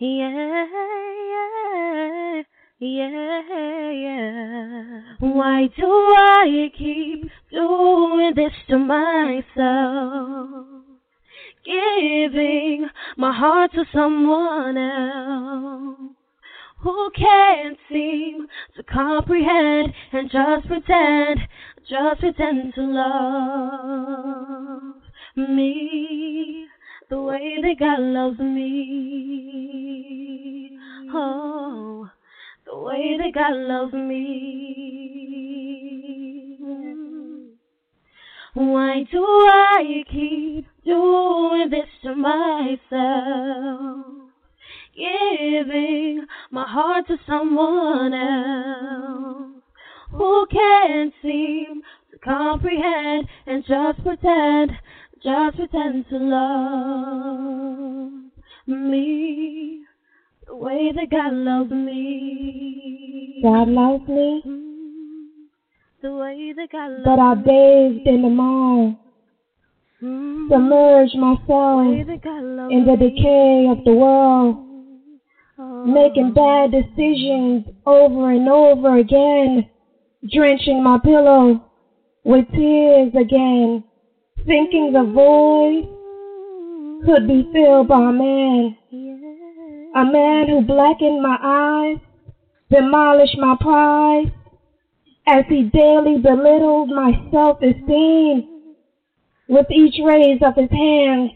[0.00, 0.64] Yeah,
[1.28, 2.42] yeah,
[2.78, 5.00] yeah, yeah.
[5.18, 5.80] Why mm-hmm.
[5.80, 10.66] do I keep doing this to myself?
[11.64, 16.14] Giving my heart to someone else
[16.80, 21.40] who can't seem to comprehend and just pretend,
[21.90, 23.34] just pretend to love
[25.36, 26.68] me
[27.10, 29.77] the way that God loves me.
[31.10, 32.10] Oh,
[32.66, 34.58] the way that God loves me.
[38.54, 42.78] Why do I keep doing this to myself?
[44.96, 49.62] Giving my heart to someone else
[50.10, 54.72] who can't seem to comprehend and just pretend
[55.22, 58.12] just pretend to love
[58.66, 59.84] me
[60.48, 63.40] the way that God loves me.
[63.42, 64.42] God loves me.
[64.46, 65.24] Mm-hmm.
[66.02, 68.98] The way that God loves but I bathed in the mire, me.
[70.02, 70.48] Mm-hmm.
[70.52, 71.86] submerged myself
[72.70, 73.10] in the me.
[73.10, 74.64] decay of the world,
[75.60, 75.84] Oh.
[75.84, 79.68] making bad decisions over and over again,
[80.32, 81.60] drenching my pillow
[82.22, 83.82] with tears again,
[84.46, 85.82] thinking the void
[87.04, 89.07] could be filled by man, mm-hmm.
[89.94, 91.98] A man who blackened my eyes,
[92.70, 94.32] demolished my pride,
[95.26, 98.48] as he daily belittled my self-esteem.
[99.48, 101.30] With each raise of his hands,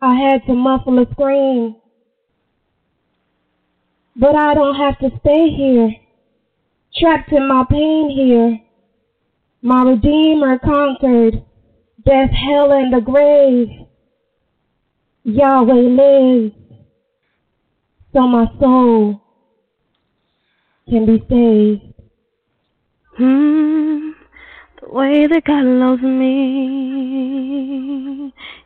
[0.00, 1.76] I had to muffle a scream.
[4.16, 5.94] But I don't have to stay here,
[6.96, 8.58] trapped in my pain here.
[9.62, 11.42] My Redeemer conquered
[12.04, 13.68] death, hell, and the grave.
[15.24, 16.52] Yahweh lives,
[18.14, 19.20] so my soul
[20.88, 21.82] can be saved.
[23.16, 24.10] Hmm,
[24.80, 26.32] the way that God loves me,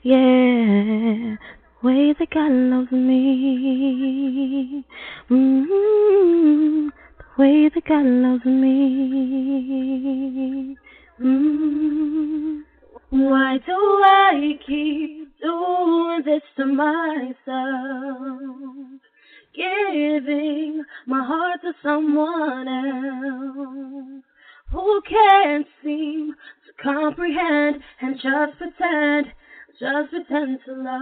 [0.03, 4.85] yeah, the way that God loves me,
[5.31, 9.49] mm, the way that God loves me.
[11.21, 12.63] Mm.
[13.11, 17.37] Why do I keep doing this to myself?
[19.55, 24.23] Giving my heart to someone else
[24.71, 26.35] who can't seem
[26.67, 29.33] to comprehend and just pretend,
[29.81, 30.99] just pretend to love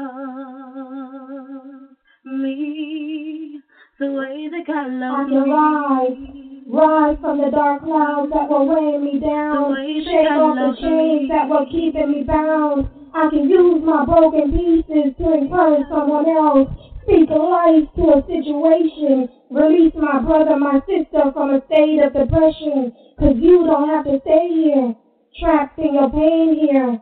[2.25, 3.61] me
[3.99, 6.63] the way that God I loves can rise, me.
[6.69, 10.55] rise from the dark clouds that were weighing me down, The way that shake off
[10.57, 11.29] the chains me.
[11.31, 12.89] that were keeping me bound.
[13.15, 16.69] I can use my broken pieces to encourage someone else,
[17.07, 22.93] speak life to a situation, release my brother, my sister from a state of depression,
[23.19, 24.95] cause you don't have to stay here,
[25.39, 27.01] trapped in your pain here.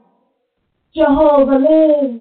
[0.94, 2.20] Jehovah lives.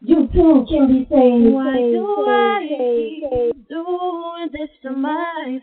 [0.00, 1.54] You too can be saved.
[1.54, 5.60] Why saved, do I saved, doing this to myself?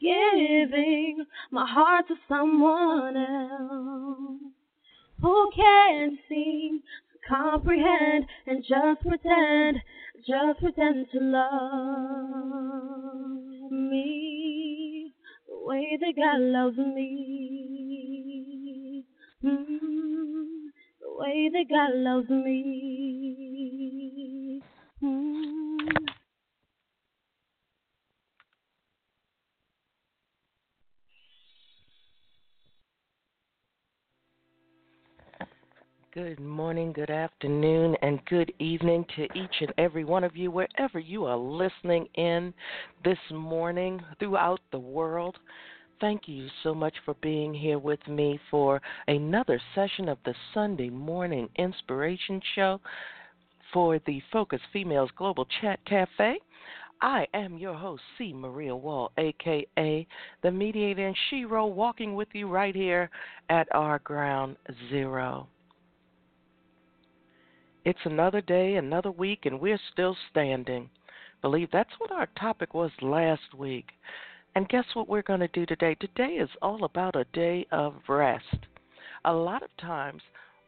[0.00, 4.40] Giving my heart to someone else
[5.20, 6.82] who can't seem
[7.28, 9.78] comprehend and just pretend,
[10.26, 12.22] just pretend to love
[13.72, 15.12] me
[15.48, 17.44] the way that God loves me.
[19.44, 22.91] Mm, the way that God loves me.
[36.92, 41.36] Good afternoon, and good evening to each and every one of you, wherever you are
[41.36, 42.52] listening in
[43.04, 45.36] this morning throughout the world.
[46.00, 50.90] Thank you so much for being here with me for another session of the Sunday
[50.90, 52.80] Morning Inspiration Show
[53.72, 56.36] for the Focus Females Global Chat Cafe.
[57.00, 58.32] I am your host, C.
[58.34, 60.06] Maria Wall, aka
[60.42, 63.08] the mediator and Shiro, walking with you right here
[63.48, 64.56] at our ground
[64.90, 65.48] zero.
[67.84, 70.88] It's another day, another week, and we're still standing.
[71.40, 73.86] Believe that's what our topic was last week.
[74.54, 75.96] And guess what we're going to do today?
[75.96, 78.66] Today is all about a day of rest.
[79.24, 80.22] A lot of times,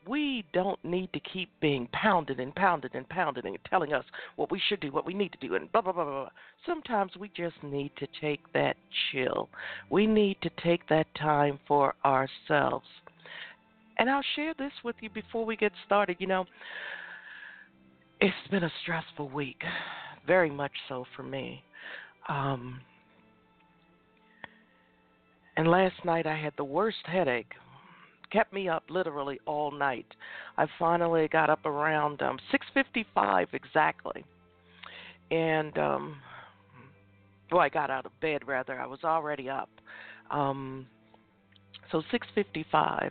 [0.08, 4.50] we don't need to keep being pounded and pounded and pounded and telling us what
[4.50, 6.28] we should do, what we need to do, and blah, blah, blah, blah.
[6.66, 8.76] Sometimes we just need to take that
[9.12, 9.48] chill.
[9.88, 12.86] We need to take that time for ourselves.
[13.98, 16.16] And I'll share this with you before we get started.
[16.18, 16.46] You know,
[18.20, 19.62] it's been a stressful week,
[20.26, 21.62] very much so for me.
[22.28, 22.80] Um,
[25.56, 27.52] and last night I had the worst headache.
[28.32, 30.06] Kept me up literally all night.
[30.58, 34.24] I finally got up around um 6:55 exactly.
[35.30, 36.16] And um
[37.52, 38.80] well, I got out of bed rather.
[38.80, 39.68] I was already up.
[40.30, 40.86] Um
[41.92, 43.10] so 6:55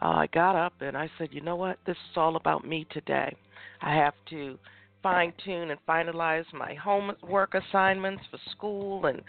[0.00, 1.78] uh, I got up and I said, "You know what?
[1.86, 3.34] This is all about me today.
[3.80, 4.58] I have to
[5.02, 9.22] fine tune and finalize my homework assignments for school, and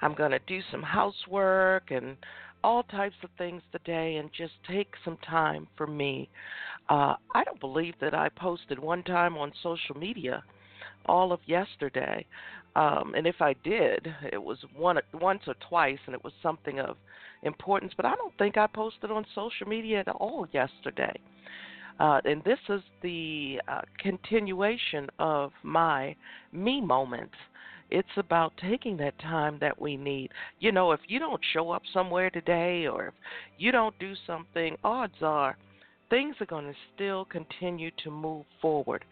[0.00, 2.16] I'm going to do some housework and
[2.62, 6.28] all types of things today and just take some time for me.
[6.88, 10.42] Uh, I don't believe that I posted one time on social media
[11.06, 12.26] all of yesterday.
[12.76, 16.78] Um, and if I did, it was one once or twice, and it was something
[16.78, 16.96] of
[17.42, 17.92] importance.
[17.96, 21.18] But I don't think I posted on social media at all yesterday.
[22.00, 26.16] Uh, and this is the uh, continuation of my
[26.50, 27.34] me moments.
[27.90, 30.30] It's about taking that time that we need.
[30.60, 33.14] You know, if you don't show up somewhere today or if
[33.58, 35.58] you don't do something, odds are
[36.08, 39.04] things are going to still continue to move forward.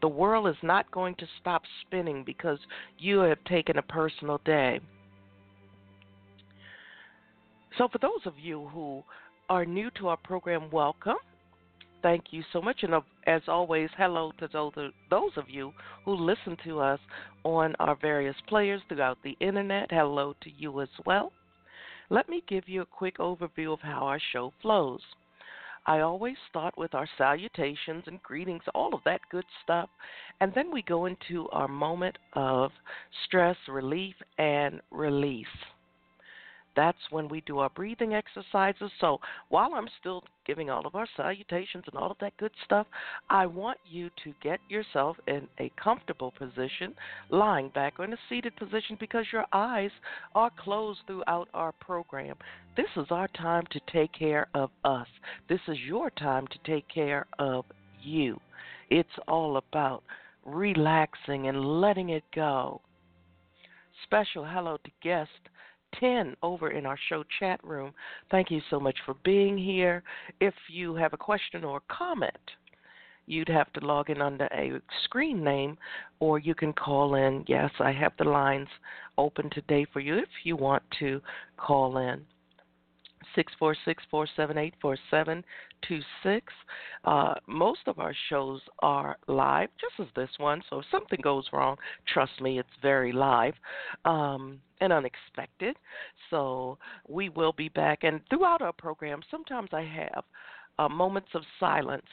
[0.00, 2.58] The world is not going to stop spinning because
[2.98, 4.80] you have taken a personal day.
[7.76, 9.02] So, for those of you who
[9.50, 11.16] are new to our program, welcome
[12.02, 12.82] thank you so much.
[12.82, 14.72] And uh, as always, hello to those,
[15.10, 15.72] those of you
[16.04, 17.00] who listen to us
[17.44, 19.90] on our various players throughout the internet.
[19.90, 21.32] Hello to you as well.
[22.10, 25.00] Let me give you a quick overview of how our show flows.
[25.86, 29.88] I always start with our salutations and greetings, all of that good stuff,
[30.40, 32.70] and then we go into our moment of
[33.24, 35.46] stress relief and release
[36.74, 38.90] that's when we do our breathing exercises.
[39.00, 42.86] So while I'm still giving all of our salutations and all of that good stuff,
[43.30, 46.94] I want you to get yourself in a comfortable position,
[47.30, 49.90] lying back or in a seated position because your eyes
[50.34, 52.36] are closed throughout our program.
[52.76, 55.08] This is our time to take care of us.
[55.48, 57.64] This is your time to take care of
[58.02, 58.40] you.
[58.90, 60.02] It's all about
[60.44, 62.80] relaxing and letting it go.
[64.04, 65.30] Special hello to guest
[66.00, 67.92] 10 over in our show chat room.
[68.30, 70.02] Thank you so much for being here.
[70.40, 72.36] If you have a question or comment,
[73.26, 75.78] you'd have to log in under a screen name
[76.20, 77.44] or you can call in.
[77.46, 78.68] Yes, I have the lines
[79.18, 81.20] open today for you if you want to
[81.56, 82.24] call in.
[83.36, 85.42] 646-478-4726.
[87.04, 90.62] Uh, most of our shows are live, just as this one.
[90.70, 91.76] So if something goes wrong,
[92.12, 93.54] trust me, it's very live
[94.04, 95.76] um, and unexpected.
[96.30, 98.04] So we will be back.
[98.04, 100.24] And throughout our program, sometimes I have
[100.78, 102.06] uh, moments of silence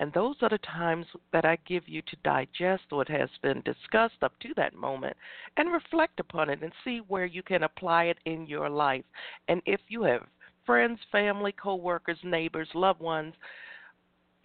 [0.00, 4.22] and those are the times that I give you to digest what has been discussed
[4.22, 5.14] up to that moment
[5.58, 9.04] and reflect upon it and see where you can apply it in your life.
[9.48, 10.22] And if you have
[10.64, 13.34] friends, family, coworkers, neighbors, loved ones,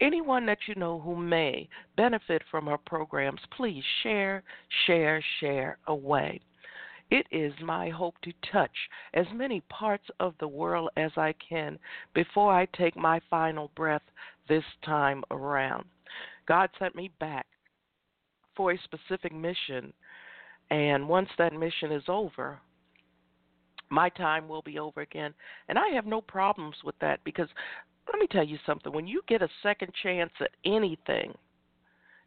[0.02, 4.42] anyone that you know who may benefit from our programs, please share,
[4.86, 6.38] share, share away.
[7.10, 8.76] It is my hope to touch
[9.14, 11.78] as many parts of the world as I can
[12.14, 14.02] before I take my final breath
[14.48, 15.84] this time around.
[16.46, 17.46] God sent me back
[18.56, 19.92] for a specific mission,
[20.70, 22.58] and once that mission is over,
[23.88, 25.32] my time will be over again.
[25.68, 27.48] And I have no problems with that because
[28.08, 31.34] let me tell you something when you get a second chance at anything,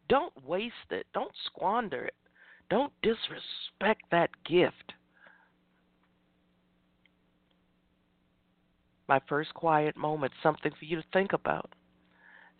[0.08, 2.14] don't waste it, don't squander it,
[2.70, 4.94] don't disrespect that gift.
[9.08, 11.74] My first quiet moment, something for you to think about.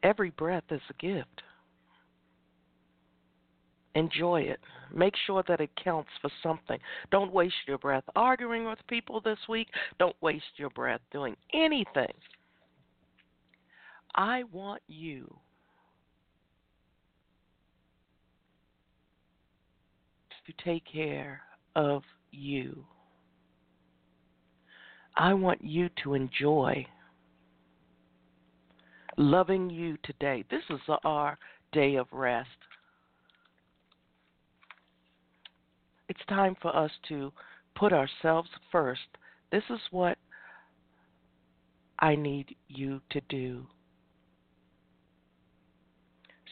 [0.02, 1.42] Every breath is a gift.
[3.94, 4.60] Enjoy it.
[4.92, 6.78] Make sure that it counts for something.
[7.10, 9.68] Don't waste your breath arguing with people this week.
[9.98, 12.12] Don't waste your breath doing anything.
[14.14, 15.36] I want you
[20.50, 21.40] to take care
[21.76, 22.85] of you.
[25.16, 26.87] I want you to enjoy
[29.16, 30.45] loving you today.
[30.50, 31.38] This is our
[31.73, 32.49] day of rest.
[36.09, 37.33] It's time for us to
[37.76, 39.00] put ourselves first.
[39.52, 40.19] This is what
[41.99, 43.66] I need you to do.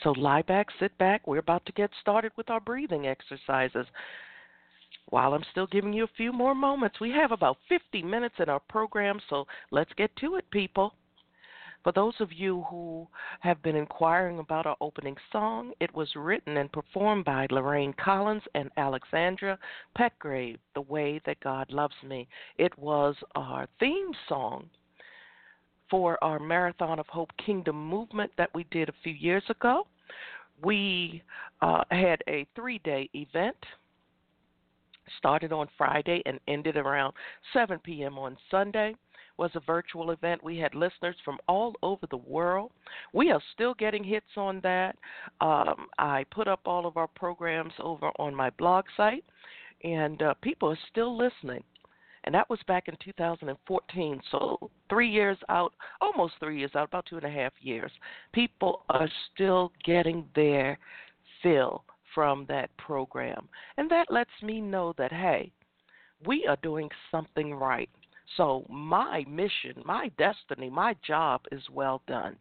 [0.02, 1.26] So lie back, sit back.
[1.26, 3.87] We're about to get started with our breathing exercises.
[5.07, 8.49] While I'm still giving you a few more moments, we have about 50 minutes in
[8.49, 10.95] our program, so let's get to it, people.
[11.83, 13.09] For those of you who
[13.40, 18.43] have been inquiring about our opening song, it was written and performed by Lorraine Collins
[18.55, 19.59] and Alexandra
[19.97, 22.28] Petgrave, The Way That God Loves Me.
[22.59, 24.69] It was our theme song
[25.90, 29.87] for our Marathon of Hope Kingdom movement that we did a few years ago.
[30.62, 31.23] We
[31.62, 33.57] uh, had a three day event
[35.18, 37.14] started on Friday and ended around
[37.52, 38.18] 7 p.m.
[38.18, 38.95] on Sunday
[39.38, 40.42] was a virtual event.
[40.42, 42.73] We had listeners from all over the world.
[43.14, 44.97] We are still getting hits on that.
[45.40, 49.25] Um, I put up all of our programs over on my blog site,
[49.85, 51.62] and uh, people are still listening.
[52.25, 54.20] And that was back in 2014.
[54.30, 57.92] So, three years out, almost three years out, about two and a half years.
[58.32, 60.78] People are still getting their
[61.42, 61.84] fill
[62.14, 63.48] from that program.
[63.76, 65.52] And that lets me know that, hey,
[66.26, 67.90] we are doing something right.
[68.37, 72.37] So, my mission, my destiny, my job is well done.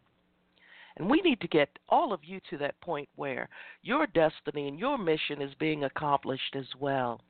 [0.98, 3.48] And we need to get all of you to that point where
[3.82, 7.20] your destiny and your mission is being accomplished as well.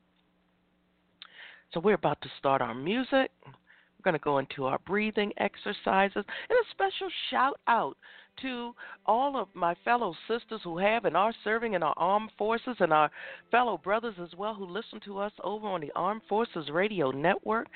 [1.73, 3.31] So, we're about to start our music.
[3.45, 7.97] We're going to go into our breathing exercises and a special shout out
[8.41, 8.73] to
[9.05, 12.93] all of my fellow sisters who have and are serving in our armed forces and
[12.93, 13.11] our
[13.51, 17.67] fellow brothers as well who listen to us over on the Armed Forces Radio Network.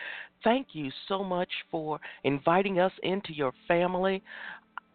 [0.43, 4.23] Thank you so much for inviting us into your family.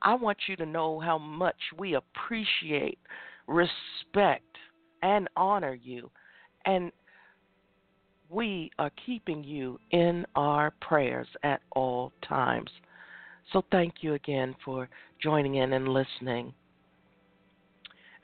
[0.03, 2.99] I want you to know how much we appreciate,
[3.47, 4.45] respect,
[5.03, 6.11] and honor you.
[6.65, 6.93] And
[8.31, 12.71] we are keeping you in our prayers at all times.
[13.53, 14.89] So thank you again for
[15.23, 16.53] joining in and listening.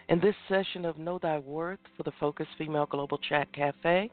[0.08, 4.12] In this session of Know Thy Worth for the Focus Female Global Chat Cafe,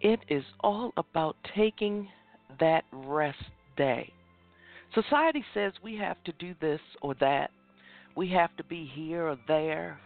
[0.00, 2.08] it is all about taking
[2.58, 3.38] that rest
[3.76, 4.12] day.
[4.92, 7.50] Society says we have to do this or that.
[8.16, 10.00] We have to be here or there.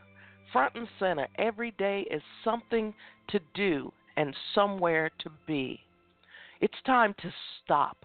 [0.52, 2.92] Front and center, every day is something
[3.30, 5.80] to do and somewhere to be.
[6.60, 7.32] It's time to
[7.64, 7.96] stop.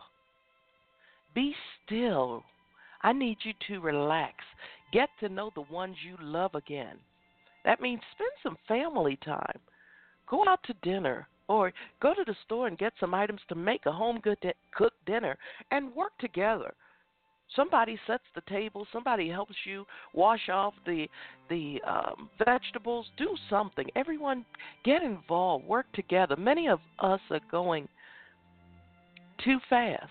[1.36, 1.53] Be
[1.86, 2.44] still.
[3.01, 4.36] I need you to relax.
[4.93, 6.97] Get to know the ones you love again.
[7.65, 9.59] That means spend some family time.
[10.29, 13.85] Go out to dinner or go to the store and get some items to make
[13.88, 15.38] a home cooked dinner
[15.71, 16.73] and work together.
[17.55, 18.88] Somebody sets the table.
[18.93, 21.07] Somebody helps you wash off the
[21.50, 23.05] the um, vegetables.
[23.17, 23.88] Do something.
[23.95, 24.45] Everyone
[24.85, 25.65] get involved.
[25.65, 26.35] Work together.
[26.35, 27.88] Many of us are going
[29.43, 30.09] too fast.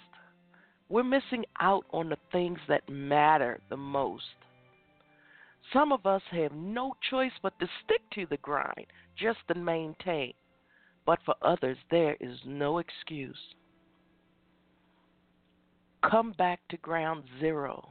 [0.88, 4.24] We're missing out on the things that matter the most.
[5.73, 10.35] Some of us have no choice but to stick to the grind just to maintain
[11.04, 13.38] but for others, there is no excuse.
[16.09, 17.90] Come back to ground zero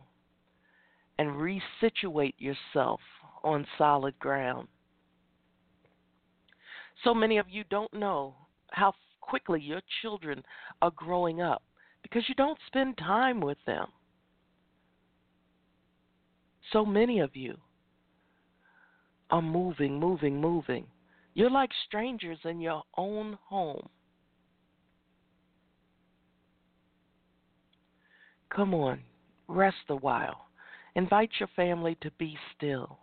[1.17, 2.99] and resituate yourself
[3.43, 4.67] on solid ground.
[7.03, 8.35] So many of you don't know
[8.71, 10.43] how quickly your children
[10.81, 11.63] are growing up
[12.03, 13.87] because you don't spend time with them.
[16.71, 17.57] So many of you
[19.29, 20.85] are moving, moving, moving.
[21.33, 23.87] You're like strangers in your own home.
[28.49, 28.99] Come on,
[29.47, 30.47] rest a while.
[30.95, 32.99] Invite your family to be still.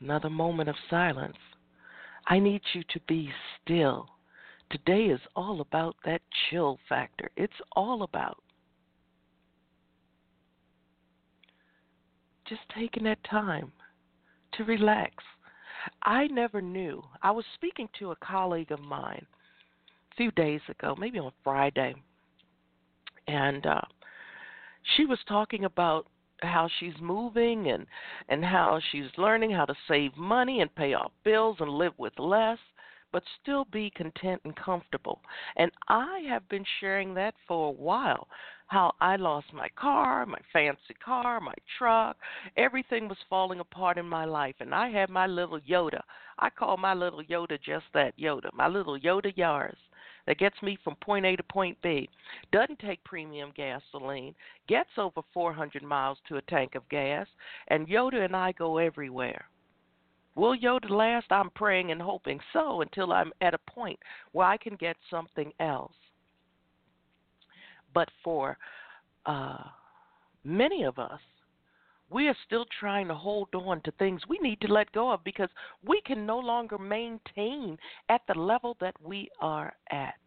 [0.00, 1.36] Another moment of silence.
[2.26, 3.30] I need you to be
[3.62, 4.08] still.
[4.70, 6.20] Today is all about that
[6.50, 7.30] chill factor.
[7.36, 8.38] It's all about
[12.46, 13.72] just taking that time
[14.52, 15.24] to relax.
[16.02, 17.02] I never knew.
[17.22, 19.24] I was speaking to a colleague of mine
[20.12, 21.94] a few days ago, maybe on Friday,
[23.26, 23.80] and uh,
[24.96, 26.06] she was talking about
[26.42, 27.86] how she's moving and
[28.28, 32.12] and how she's learning how to save money and pay off bills and live with
[32.18, 32.58] less
[33.12, 35.20] but still be content and comfortable.
[35.56, 38.28] And I have been sharing that for a while.
[38.66, 42.16] How I lost my car, my fancy car, my truck,
[42.56, 44.56] everything was falling apart in my life.
[44.60, 46.02] And I had my little Yoda.
[46.38, 49.74] I call my little Yoda just that Yoda, my little Yoda Yaris
[50.28, 52.06] that gets me from point A to point B.
[52.52, 54.34] Doesn't take premium gasoline,
[54.68, 57.26] gets over 400 miles to a tank of gas,
[57.68, 59.46] and Yoda and I go everywhere.
[60.38, 61.26] Will Yoda last?
[61.30, 63.98] I'm praying and hoping so until I'm at a point
[64.30, 65.96] where I can get something else.
[67.92, 68.56] But for
[69.26, 69.64] uh,
[70.44, 71.18] many of us,
[72.08, 75.24] we are still trying to hold on to things we need to let go of
[75.24, 75.48] because
[75.84, 77.76] we can no longer maintain
[78.08, 80.20] at the level that we are at.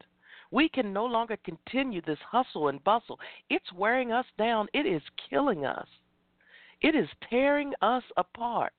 [0.52, 3.18] We can no longer continue this hustle and bustle.
[3.50, 5.88] It's wearing us down, it is killing us,
[6.82, 8.74] it is tearing us apart.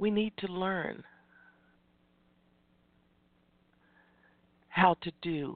[0.00, 1.04] We need to learn
[4.68, 5.54] how to do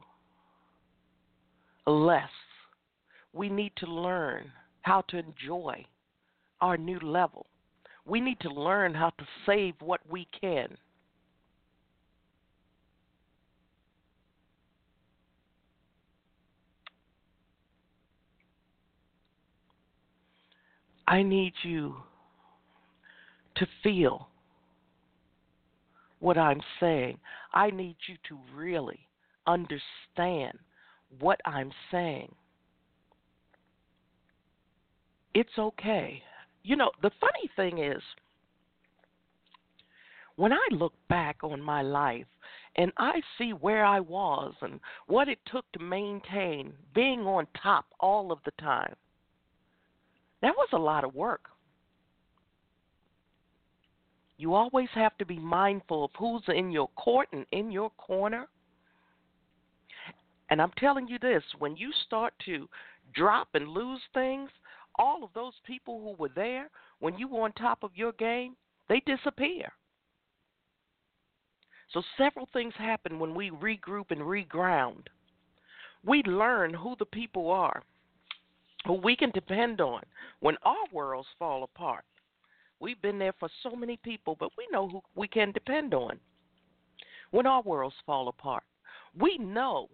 [1.86, 2.28] less.
[3.32, 5.86] We need to learn how to enjoy
[6.60, 7.46] our new level.
[8.04, 10.76] We need to learn how to save what we can.
[21.08, 21.96] I need you
[23.56, 24.28] to feel
[26.24, 27.18] what I'm saying.
[27.52, 28.98] I need you to really
[29.46, 30.58] understand
[31.20, 32.34] what I'm saying.
[35.34, 36.22] It's okay.
[36.62, 38.02] You know, the funny thing is,
[40.36, 42.24] when I look back on my life
[42.76, 47.84] and I see where I was and what it took to maintain being on top
[48.00, 48.94] all of the time,
[50.40, 51.50] that was a lot of work.
[54.44, 58.46] You always have to be mindful of who's in your court and in your corner.
[60.50, 62.68] And I'm telling you this when you start to
[63.14, 64.50] drop and lose things,
[64.96, 68.54] all of those people who were there when you were on top of your game,
[68.86, 69.72] they disappear.
[71.94, 75.06] So, several things happen when we regroup and reground.
[76.04, 77.82] We learn who the people are
[78.86, 80.02] who we can depend on
[80.40, 82.04] when our worlds fall apart.
[82.80, 86.18] We've been there for so many people, but we know who we can depend on
[87.30, 88.62] when our worlds fall apart.
[89.18, 89.88] We know.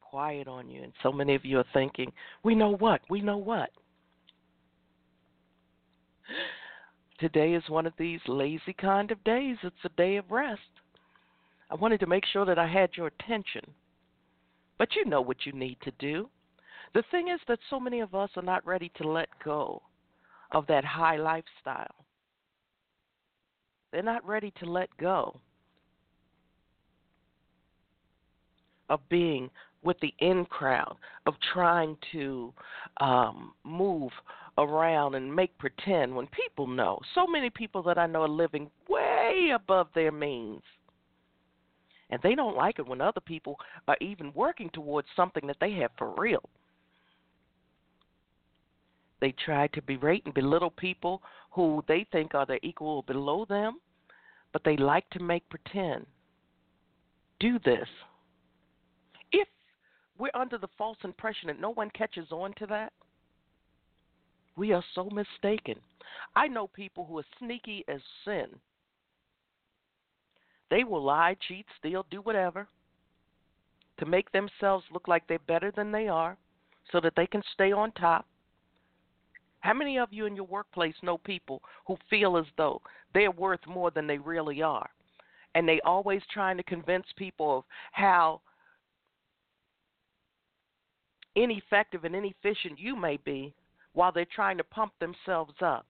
[0.00, 3.02] Quiet on you, and so many of you are thinking, we know what?
[3.10, 3.70] We know what?
[7.18, 9.56] Today is one of these lazy kind of days.
[9.62, 10.60] It's a day of rest.
[11.70, 13.62] I wanted to make sure that I had your attention.
[14.78, 16.30] But you know what you need to do.
[16.94, 19.82] The thing is that so many of us are not ready to let go
[20.52, 21.94] of that high lifestyle.
[23.92, 25.40] They're not ready to let go
[28.90, 29.50] of being
[29.82, 32.52] with the in crowd, of trying to
[33.00, 34.10] um, move
[34.58, 36.98] around and make pretend when people know.
[37.14, 40.62] So many people that I know are living way above their means.
[42.10, 43.56] And they don't like it when other people
[43.86, 46.42] are even working towards something that they have for real.
[49.20, 53.44] They try to berate and belittle people who they think are their equal or below
[53.44, 53.80] them,
[54.52, 56.06] but they like to make pretend.
[57.40, 57.88] Do this.
[59.32, 59.48] If
[60.18, 62.92] we're under the false impression that no one catches on to that,
[64.56, 65.76] we are so mistaken.
[66.34, 68.46] I know people who are sneaky as sin.
[70.70, 72.66] They will lie, cheat, steal, do whatever
[73.98, 76.36] to make themselves look like they're better than they are
[76.92, 78.26] so that they can stay on top
[79.60, 82.80] How many of you in your workplace know people who feel as though
[83.12, 84.88] they're worth more than they really are?
[85.54, 88.40] And they always trying to convince people of how
[91.34, 93.54] ineffective and inefficient you may be
[93.94, 95.86] while they're trying to pump themselves up.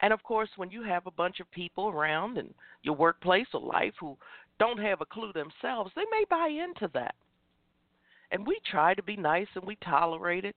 [0.00, 3.60] And of course, when you have a bunch of people around in your workplace or
[3.60, 4.16] life who
[4.58, 7.14] don't have a clue themselves, they may buy into that.
[8.30, 10.54] And we try to be nice and we tolerate it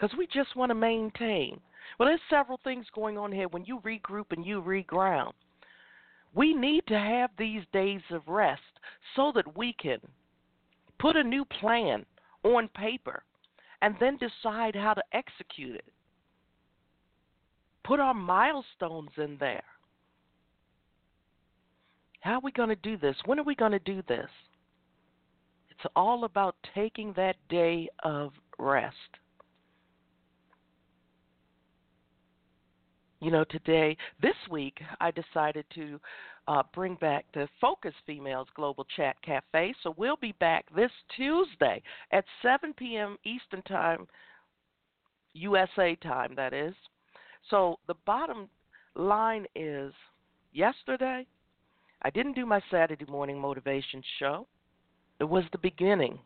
[0.00, 1.60] because we just want to maintain.
[1.98, 5.32] Well, there's several things going on here when you regroup and you reground.
[6.34, 8.62] We need to have these days of rest
[9.16, 9.98] so that we can
[10.98, 12.06] put a new plan
[12.44, 13.22] on paper
[13.82, 15.84] and then decide how to execute it.
[17.84, 19.64] Put our milestones in there.
[22.20, 23.16] How are we going to do this?
[23.24, 24.28] When are we going to do this?
[25.70, 28.96] It's all about taking that day of rest.
[33.20, 36.00] You know, today, this week, I decided to
[36.48, 39.74] uh, bring back the Focus Females Global Chat Cafe.
[39.82, 43.18] So we'll be back this Tuesday at 7 p.m.
[43.24, 44.06] Eastern Time,
[45.34, 46.74] USA time, that is.
[47.50, 48.48] So the bottom
[48.94, 49.92] line is
[50.54, 51.26] yesterday,
[52.00, 54.46] I didn't do my Saturday morning motivation show.
[55.20, 56.18] It was the beginning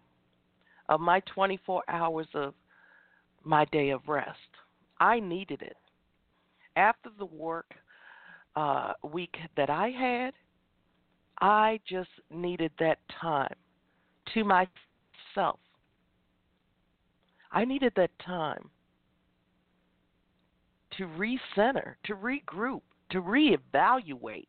[0.88, 2.54] of my 24 hours of
[3.42, 4.38] my day of rest.
[5.00, 5.76] I needed it.
[6.76, 7.74] After the work
[8.56, 10.34] uh, week that I had,
[11.40, 13.54] I just needed that time
[14.32, 15.60] to myself.
[17.52, 18.70] I needed that time
[20.96, 24.46] to recenter, to regroup, to reevaluate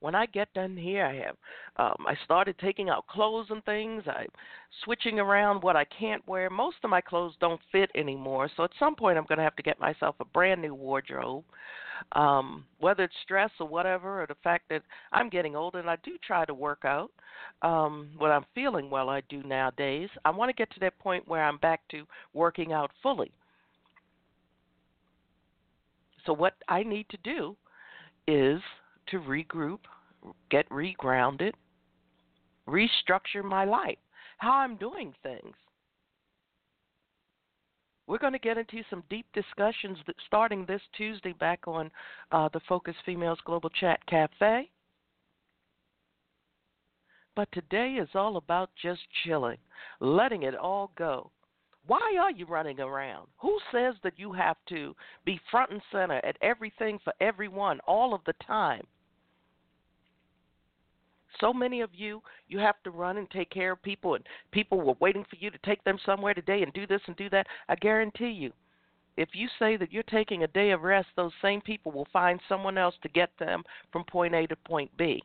[0.00, 1.36] when I get done here, I have
[1.76, 4.02] um, I started taking out clothes and things.
[4.06, 4.28] I'm
[4.84, 6.50] switching around what I can't wear.
[6.50, 9.56] Most of my clothes don't fit anymore, so at some point I'm going to have
[9.56, 11.44] to get myself a brand new wardrobe.
[12.12, 14.82] Um, whether it's stress or whatever, or the fact that
[15.12, 17.10] I'm getting older and I do try to work out
[17.60, 20.08] um, when I'm feeling well, I do nowadays.
[20.24, 23.30] I want to get to that point where I'm back to working out fully.
[26.24, 27.56] So what I need to do
[28.26, 28.60] is
[29.10, 29.80] to regroup,
[30.50, 31.52] get regrounded,
[32.68, 33.98] restructure my life,
[34.38, 35.54] how I'm doing things.
[38.06, 39.96] We're going to get into some deep discussions
[40.26, 41.90] starting this Tuesday back on
[42.32, 44.68] uh, the Focus Females Global Chat Cafe.
[47.36, 49.58] But today is all about just chilling,
[50.00, 51.30] letting it all go.
[51.86, 53.28] Why are you running around?
[53.40, 54.94] Who says that you have to
[55.24, 58.86] be front and center at everything for everyone all of the time?
[61.40, 64.80] So many of you you have to run and take care of people and people
[64.80, 67.46] were waiting for you to take them somewhere today and do this and do that.
[67.68, 68.52] I guarantee you
[69.16, 72.40] if you say that you're taking a day of rest those same people will find
[72.48, 73.62] someone else to get them
[73.92, 75.22] from point a to point b.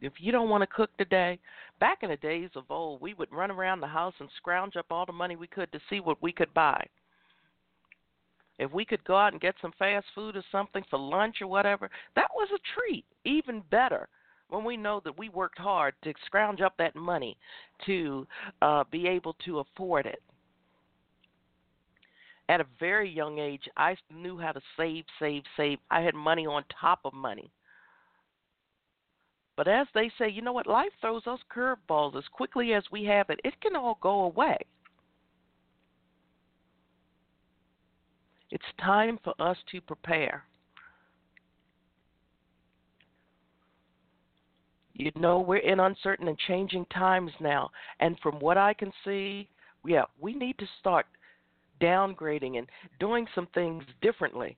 [0.00, 1.38] If you don't want to cook today
[1.78, 4.86] back in the days of old we would run around the house and scrounge up
[4.90, 6.84] all the money we could to see what we could buy
[8.58, 11.46] if we could go out and get some fast food or something for lunch or
[11.46, 13.04] whatever, that was a treat.
[13.24, 14.08] Even better
[14.48, 17.36] when we know that we worked hard to scrounge up that money
[17.86, 18.26] to
[18.60, 20.22] uh, be able to afford it.
[22.48, 25.78] At a very young age, I knew how to save, save, save.
[25.90, 27.50] I had money on top of money.
[29.56, 30.66] But as they say, you know what?
[30.66, 33.40] Life throws us curveballs as quickly as we have it.
[33.44, 34.58] It can all go away.
[38.62, 40.44] It's time for us to prepare.
[44.94, 47.70] You know, we're in uncertain and changing times now.
[47.98, 49.48] And from what I can see,
[49.84, 51.06] yeah, we need to start
[51.80, 52.68] downgrading and
[53.00, 54.56] doing some things differently.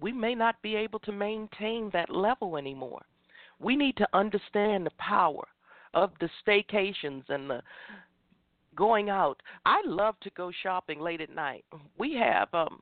[0.00, 3.06] We may not be able to maintain that level anymore.
[3.58, 5.46] We need to understand the power
[5.94, 7.62] of the staycations and the
[8.76, 9.40] going out.
[9.64, 11.64] I love to go shopping late at night.
[11.98, 12.80] We have um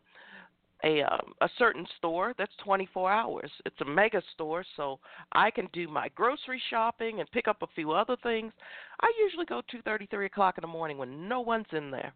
[0.84, 3.50] a um, a certain store that's 24 hours.
[3.64, 4.98] It's a mega store, so
[5.32, 8.52] I can do my grocery shopping and pick up a few other things.
[9.00, 12.12] I usually go 2:30, 3 o'clock in the morning when no one's in there.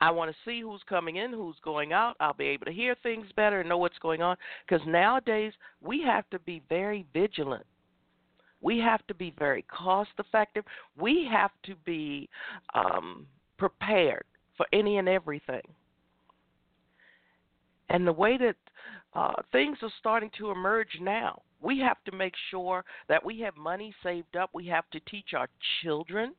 [0.00, 2.16] I want to see who's coming in, who's going out.
[2.20, 4.36] I'll be able to hear things better and know what's going on.
[4.66, 7.64] Because nowadays we have to be very vigilant
[8.64, 10.64] we have to be very cost effective.
[10.98, 12.30] We have to be
[12.74, 13.26] um,
[13.58, 14.24] prepared
[14.56, 15.62] for any and everything.
[17.90, 18.56] And the way that
[19.12, 23.56] uh, things are starting to emerge now, We have to make sure that we have
[23.56, 24.50] money saved up.
[24.52, 25.48] We have to teach our
[25.82, 26.34] children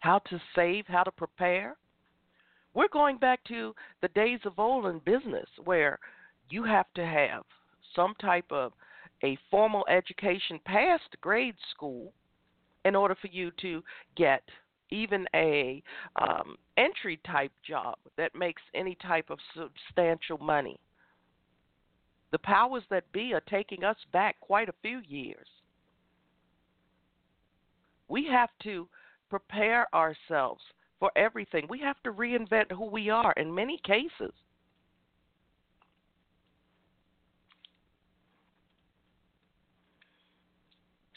[0.00, 1.76] how to save, how to prepare.
[2.74, 6.00] We're going back to the days of old in business where
[6.50, 7.44] you have to have
[7.94, 8.72] some type of
[9.22, 12.12] a formal education past grade school
[12.84, 13.82] in order for you to
[14.16, 14.42] get
[14.90, 15.82] even a
[16.16, 20.78] um, entry type job that makes any type of substantial money.
[22.32, 25.46] The powers that be are taking us back quite a few years.
[28.08, 28.88] We have to
[29.30, 30.62] prepare ourselves
[30.98, 31.66] for everything.
[31.68, 34.32] We have to reinvent who we are in many cases.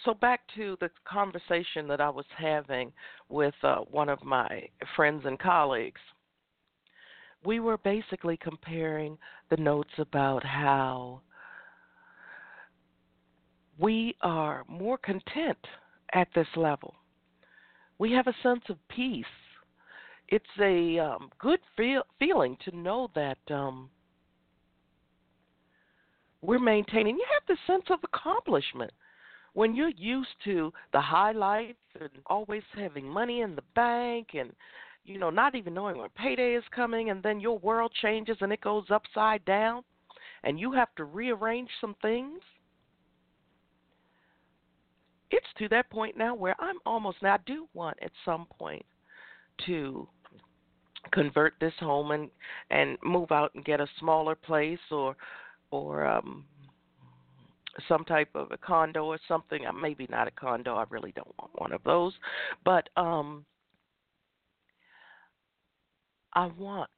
[0.08, 2.94] So, back to the conversation that I was having
[3.28, 6.00] with uh, one of my friends and colleagues.
[7.44, 9.18] We were basically comparing
[9.50, 11.20] the notes about how
[13.78, 15.58] we are more content
[16.14, 16.96] at this level
[17.98, 19.26] we have a sense of peace.
[20.30, 23.90] It's a um, good feel, feeling to know that um,
[26.42, 27.18] we're maintaining.
[27.18, 28.92] You have this sense of accomplishment
[29.54, 34.52] when you're used to the high life and always having money in the bank and
[35.06, 38.52] you know not even knowing when payday is coming and then your world changes and
[38.52, 39.84] it goes upside down
[40.44, 42.40] and you have to rearrange some things
[45.32, 48.86] it's to that point now where I'm almost now I do want at some point
[49.66, 50.08] to
[51.12, 52.30] convert this home and
[52.70, 55.16] and move out and get a smaller place or
[55.72, 56.46] or um
[57.88, 61.52] some type of a condo or something maybe not a condo I really don't want
[61.56, 62.14] one of those
[62.64, 63.46] but um
[66.34, 66.90] I want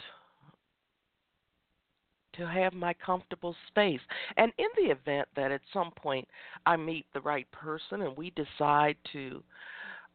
[2.40, 4.00] to have my comfortable space.
[4.38, 6.28] And in the event that at some point
[6.66, 9.44] I meet the right person and we decide to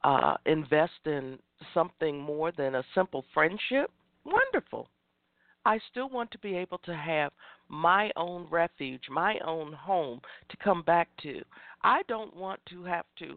[0.03, 1.39] uh, invest in
[1.73, 3.91] something more than a simple friendship,
[4.25, 4.89] wonderful.
[5.65, 7.33] I still want to be able to have
[7.69, 11.43] my own refuge, my own home to come back to.
[11.83, 13.37] I don't want to have to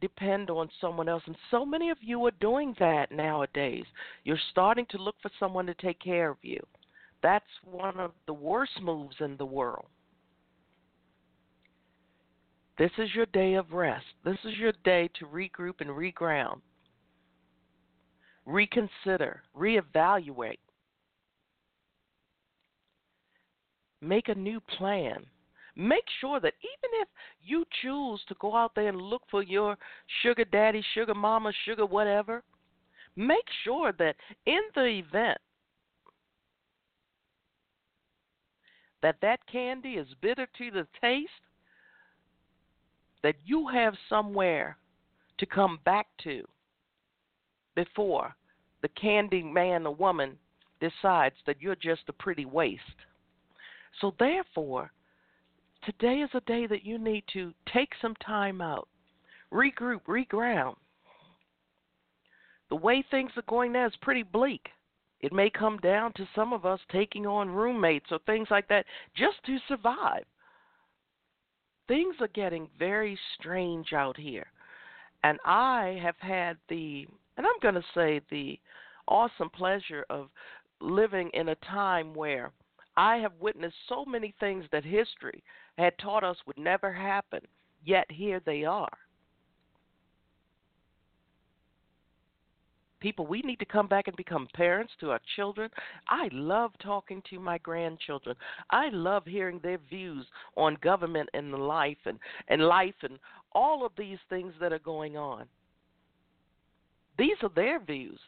[0.00, 1.22] depend on someone else.
[1.26, 3.84] And so many of you are doing that nowadays.
[4.24, 6.60] You're starting to look for someone to take care of you.
[7.22, 9.86] That's one of the worst moves in the world.
[12.78, 14.06] This is your day of rest.
[14.24, 16.60] This is your day to regroup and reground,
[18.46, 20.58] reconsider, reevaluate,
[24.00, 25.24] make a new plan.
[25.76, 27.08] Make sure that even if
[27.40, 29.76] you choose to go out there and look for your
[30.22, 32.42] sugar daddy, sugar mama, sugar whatever,
[33.16, 35.38] make sure that in the event
[39.02, 41.30] that that candy is bitter to the taste,
[43.22, 44.76] that you have somewhere
[45.38, 46.42] to come back to
[47.74, 48.34] before
[48.82, 50.36] the candy man or woman
[50.80, 52.82] decides that you're just a pretty waste.
[54.00, 54.92] So, therefore,
[55.84, 58.88] today is a day that you need to take some time out,
[59.52, 60.76] regroup, reground.
[62.68, 64.68] The way things are going now is pretty bleak.
[65.20, 68.86] It may come down to some of us taking on roommates or things like that
[69.16, 70.24] just to survive.
[71.88, 74.46] Things are getting very strange out here.
[75.24, 77.06] And I have had the,
[77.36, 78.60] and I'm going to say the
[79.08, 80.28] awesome pleasure of
[80.80, 82.52] living in a time where
[82.98, 85.44] I have witnessed so many things that history
[85.78, 87.40] had taught us would never happen,
[87.84, 88.98] yet here they are.
[93.00, 95.70] people we need to come back and become parents to our children.
[96.08, 98.34] I love talking to my grandchildren.
[98.70, 103.20] I love hearing their views on government and life and and life and
[103.52, 105.46] all of these things that are going on.
[107.16, 108.18] These are their views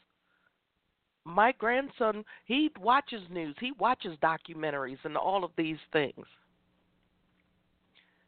[1.31, 6.27] my grandson he watches news he watches documentaries and all of these things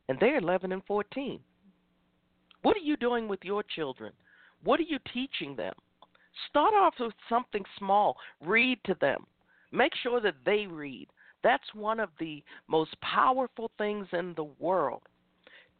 [0.09, 1.41] and they're 11 and 14
[2.62, 4.12] what are you doing with your children
[4.65, 5.75] what are you teaching them
[6.49, 8.17] Start off with something small.
[8.41, 9.27] Read to them.
[9.71, 11.09] Make sure that they read.
[11.43, 15.03] That's one of the most powerful things in the world.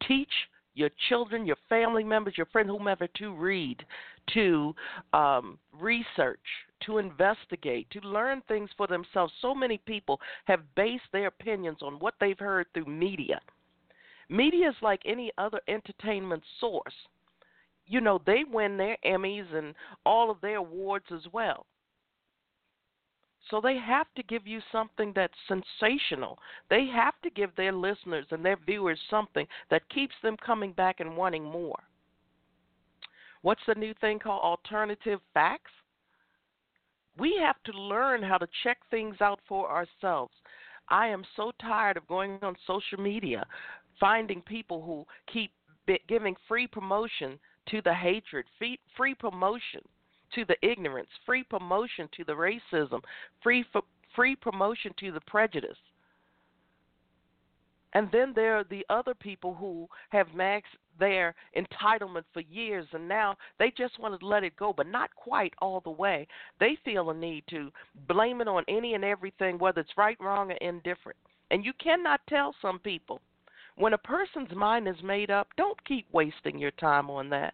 [0.07, 0.33] Teach
[0.75, 3.85] your children, your family members, your friends, whomever, to read,
[4.33, 4.73] to
[5.13, 6.39] um, research,
[6.85, 9.33] to investigate, to learn things for themselves.
[9.41, 13.39] So many people have based their opinions on what they've heard through media.
[14.29, 16.93] Media is like any other entertainment source
[17.85, 21.65] you know, they win their Emmys and all of their awards as well.
[23.49, 26.39] So they have to give you something that's sensational.
[26.69, 30.99] They have to give their listeners and their viewers something that keeps them coming back
[30.99, 31.79] and wanting more.
[33.41, 35.71] What's the new thing called alternative facts?
[37.17, 40.33] We have to learn how to check things out for ourselves.
[40.89, 43.45] I am so tired of going on social media,
[43.99, 45.51] finding people who keep
[46.07, 47.37] giving free promotion
[47.69, 49.81] to the hatred, free, promotion
[50.35, 53.01] to the ignorance, free promotion to the racism,
[53.41, 53.65] free
[54.15, 55.77] free promotion to the prejudice.
[57.93, 60.63] And then there are the other people who have maxed
[60.99, 65.15] their entitlement for years and now they just want to let it go, but not
[65.15, 66.27] quite all the way.
[66.59, 67.71] They feel a need to
[68.07, 71.17] blame it on any and everything, whether it's right, wrong, or indifferent.
[71.51, 73.21] And you cannot tell some people.
[73.75, 77.53] When a person's mind is made up, don't keep wasting your time on that.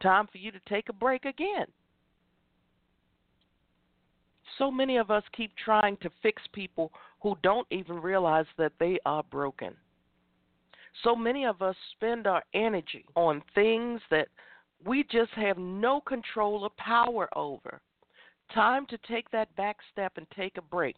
[0.00, 1.66] Time for you to take a break again.
[4.58, 8.98] So many of us keep trying to fix people who don't even realize that they
[9.06, 9.74] are broken.
[11.04, 14.28] So many of us spend our energy on things that
[14.84, 17.80] we just have no control or power over.
[18.54, 20.96] Time to take that back step and take a break.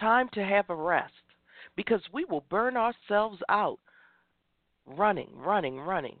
[0.00, 1.12] Time to have a rest
[1.76, 3.78] because we will burn ourselves out
[4.86, 6.16] running, running, running,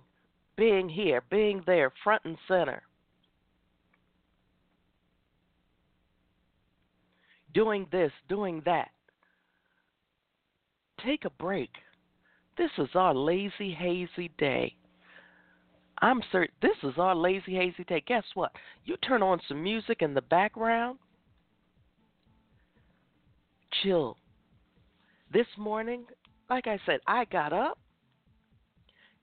[0.56, 2.82] being here, being there, front and center.
[7.54, 8.88] Doing this, doing that.
[11.04, 11.70] Take a break.
[12.56, 14.76] This is our lazy, hazy day.
[16.00, 18.02] I'm certain this is our lazy, hazy day.
[18.06, 18.52] Guess what?
[18.84, 20.98] You turn on some music in the background,
[23.82, 24.16] chill.
[25.32, 26.04] This morning,
[26.50, 27.78] like I said, I got up.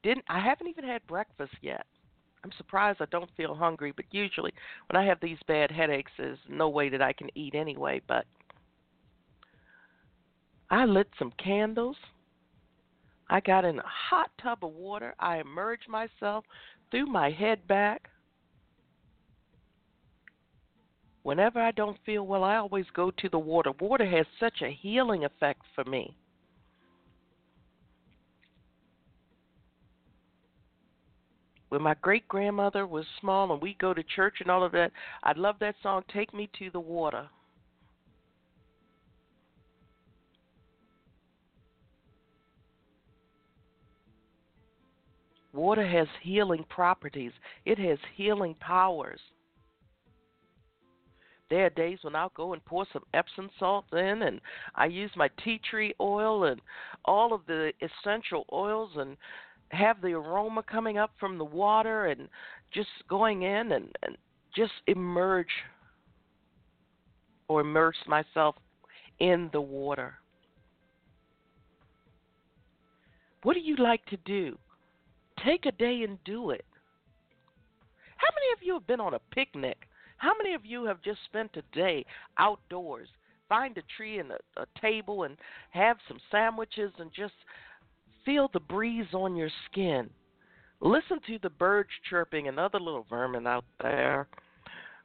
[0.04, 1.86] Didn't I haven't even had breakfast yet.
[2.43, 4.54] I'm surprised I don't feel hungry, but usually
[4.89, 8.02] when I have these bad headaches, there's no way that I can eat anyway.
[8.08, 8.25] But
[10.69, 11.97] I lit some candles.
[13.30, 15.13] I got in a hot tub of water.
[15.19, 16.45] I immersed myself,
[16.91, 18.10] threw my head back.
[21.23, 23.71] Whenever I don't feel well, I always go to the water.
[23.80, 26.15] Water has such a healing effect for me.
[31.69, 34.91] When my great grandmother was small and we go to church and all of that,
[35.23, 37.29] I love that song, Take Me to the Water.
[45.53, 47.32] Water has healing properties.
[47.65, 49.19] It has healing powers.
[51.49, 54.39] There are days when I'll go and pour some Epsom salt in, and
[54.75, 56.62] I use my tea tree oil and
[57.05, 59.17] all of the essential oils and
[59.69, 62.27] have the aroma coming up from the water and
[62.73, 64.17] just going in and, and
[64.55, 65.47] just emerge
[67.47, 68.55] or immerse myself
[69.19, 70.15] in the water.
[73.43, 74.58] What do you like to do?
[75.45, 76.65] Take a day and do it.
[78.17, 79.77] How many of you have been on a picnic?
[80.17, 82.05] How many of you have just spent a day
[82.38, 83.08] outdoors?
[83.47, 85.38] Find a tree and a, a table and
[85.71, 87.34] have some sandwiches and just
[88.30, 90.08] Feel the breeze on your skin.
[90.82, 94.28] Listen to the birds chirping and other little vermin out there.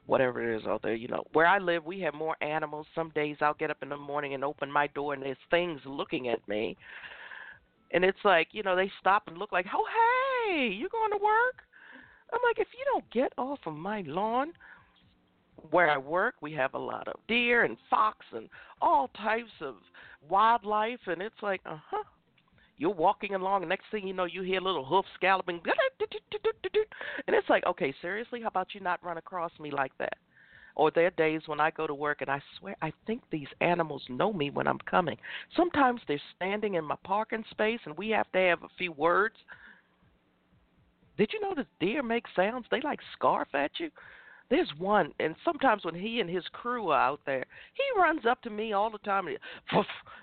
[0.05, 1.23] Whatever it is out there, you know.
[1.33, 2.85] Where I live, we have more animals.
[2.93, 5.81] Some days I'll get up in the morning and open my door and there's things
[5.87, 6.77] looking at me.
[7.93, 9.85] And it's like, you know, they stop and look like, oh,
[10.47, 11.63] hey, you going to work?
[12.31, 14.53] I'm like, if you don't get off of my lawn,
[15.71, 18.47] where I work, we have a lot of deer and fox and
[18.83, 19.77] all types of
[20.29, 22.03] wildlife, and it's like, uh huh,
[22.77, 25.61] you're walking along, and next thing you know, you hear little hoof scalloping,
[27.27, 30.17] and it's like, okay, seriously, how about you not run across me like that?
[30.75, 33.47] Or there are days when I go to work and I swear I think these
[33.61, 35.17] animals know me when I'm coming.
[35.55, 39.35] Sometimes they're standing in my parking space and we have to have a few words.
[41.17, 42.65] Did you know that deer make sounds?
[42.69, 43.89] They like scarf at you.
[44.49, 48.41] There's one, and sometimes when he and his crew are out there, he runs up
[48.43, 49.27] to me all the time.
[49.27, 49.37] And
[49.71, 49.81] he,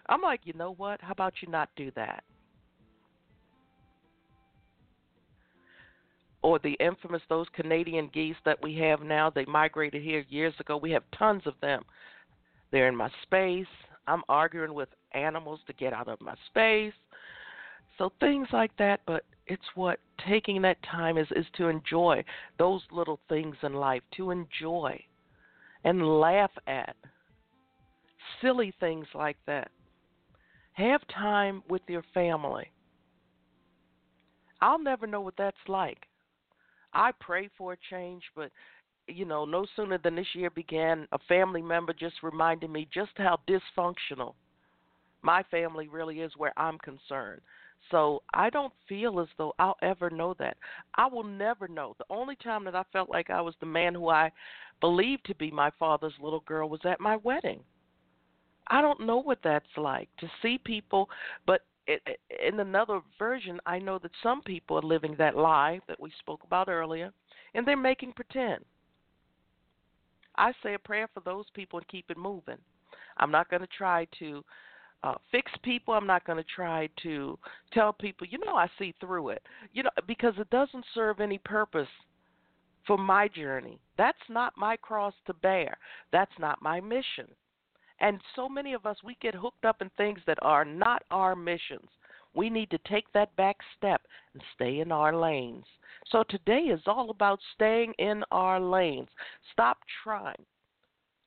[0.08, 1.00] I'm like, you know what?
[1.00, 2.22] How about you not do that?
[6.42, 9.30] Or the infamous those Canadian geese that we have now.
[9.30, 10.76] They migrated here years ago.
[10.76, 11.84] We have tons of them.
[12.70, 13.66] They're in my space.
[14.06, 16.94] I'm arguing with animals to get out of my space.
[17.98, 22.24] So things like that, but it's what taking that time is is to enjoy
[22.58, 25.00] those little things in life, to enjoy
[25.84, 26.96] and laugh at
[28.40, 29.70] silly things like that.
[30.72, 32.70] Have time with your family.
[34.60, 36.06] I'll never know what that's like.
[36.94, 38.50] I pray for a change, but
[39.08, 43.10] you know, no sooner than this year began, a family member just reminded me just
[43.16, 44.34] how dysfunctional
[45.22, 47.40] my family really is where I'm concerned.
[47.90, 50.56] So I don't feel as though I'll ever know that.
[50.96, 51.94] I will never know.
[51.98, 54.30] The only time that I felt like I was the man who I
[54.80, 57.60] believed to be my father's little girl was at my wedding.
[58.68, 61.08] I don't know what that's like to see people,
[61.46, 66.12] but in another version, I know that some people are living that lie that we
[66.18, 67.12] spoke about earlier,
[67.54, 68.64] and they're making pretend.
[70.36, 72.58] I say a prayer for those people and keep it moving.
[73.18, 74.42] I'm not going to try to
[75.02, 75.94] uh, fix people.
[75.94, 77.38] I'm not going to try to
[77.72, 79.42] tell people, you know, I see through it.
[79.72, 81.88] You know, because it doesn't serve any purpose
[82.86, 83.78] for my journey.
[83.98, 85.76] That's not my cross to bear.
[86.12, 87.28] That's not my mission.
[88.02, 91.36] And so many of us, we get hooked up in things that are not our
[91.36, 91.88] missions.
[92.34, 94.02] We need to take that back step
[94.34, 95.64] and stay in our lanes.
[96.10, 99.08] So today is all about staying in our lanes.
[99.52, 100.44] Stop trying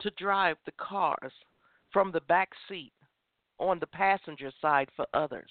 [0.02, 1.32] to drive the cars
[1.94, 2.92] from the back seat
[3.58, 5.50] on the passenger side for others.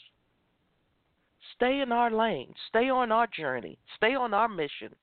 [1.56, 2.52] Stay in our lane.
[2.68, 3.78] Stay on our journey.
[3.96, 4.94] Stay on our mission.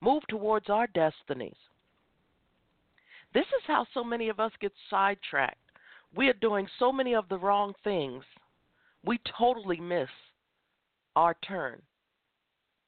[0.00, 1.54] Move towards our destinies.
[3.32, 5.58] This is how so many of us get sidetracked.
[6.14, 8.24] We are doing so many of the wrong things.
[9.04, 10.08] We totally miss
[11.16, 11.80] our turn.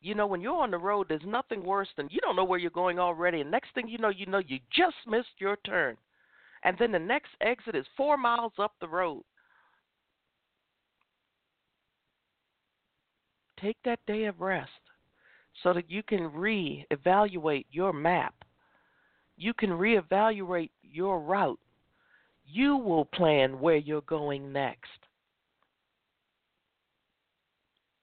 [0.01, 2.59] You know, when you're on the road, there's nothing worse than you don't know where
[2.59, 5.97] you're going already, and next thing you know, you know you just missed your turn.
[6.65, 9.23] And then the next exit is four miles up the road.
[13.61, 14.71] Take that day of rest
[15.63, 18.35] so that you can re-evaluate your map.
[19.43, 21.59] You can re-evaluate your route.
[22.47, 24.87] You will plan where you're going next.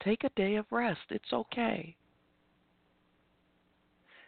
[0.04, 1.00] Take a day of rest.
[1.10, 1.96] It's okay.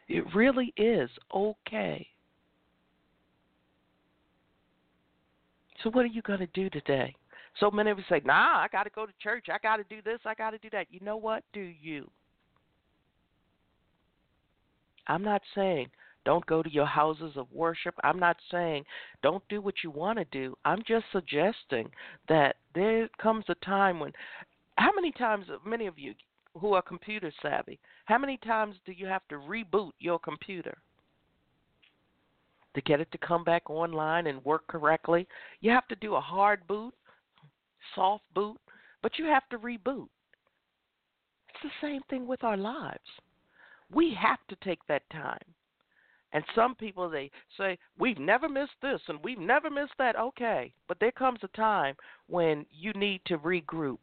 [0.08, 2.08] It really is okay.
[5.84, 7.14] So, what are you going to do today?
[7.60, 9.48] So many of us say, nah, I got to go to church.
[9.52, 10.20] I got to do this.
[10.26, 10.88] I got to do that.
[10.90, 11.44] You know what?
[11.52, 12.10] Do you?
[15.08, 15.88] I'm not saying
[16.26, 17.96] don't go to your houses of worship.
[18.04, 18.86] I'm not saying
[19.24, 20.56] don't do what you want to do.
[20.66, 21.90] I'm just suggesting
[22.30, 24.12] that there comes a time when,
[24.78, 26.14] how many times, many of you
[26.60, 30.78] who are computer savvy, how many times do you have to reboot your computer?
[32.76, 35.28] To get it to come back online and work correctly,
[35.60, 36.94] you have to do a hard boot
[37.96, 38.58] soft boot,
[39.02, 40.08] but you have to reboot.
[41.50, 43.00] It's the same thing with our lives.
[43.94, 45.40] We have to take that time.
[46.34, 50.16] And some people they say we've never missed this and we've never missed that.
[50.18, 51.96] Okay, but there comes a time
[52.28, 54.00] when you need to regroup.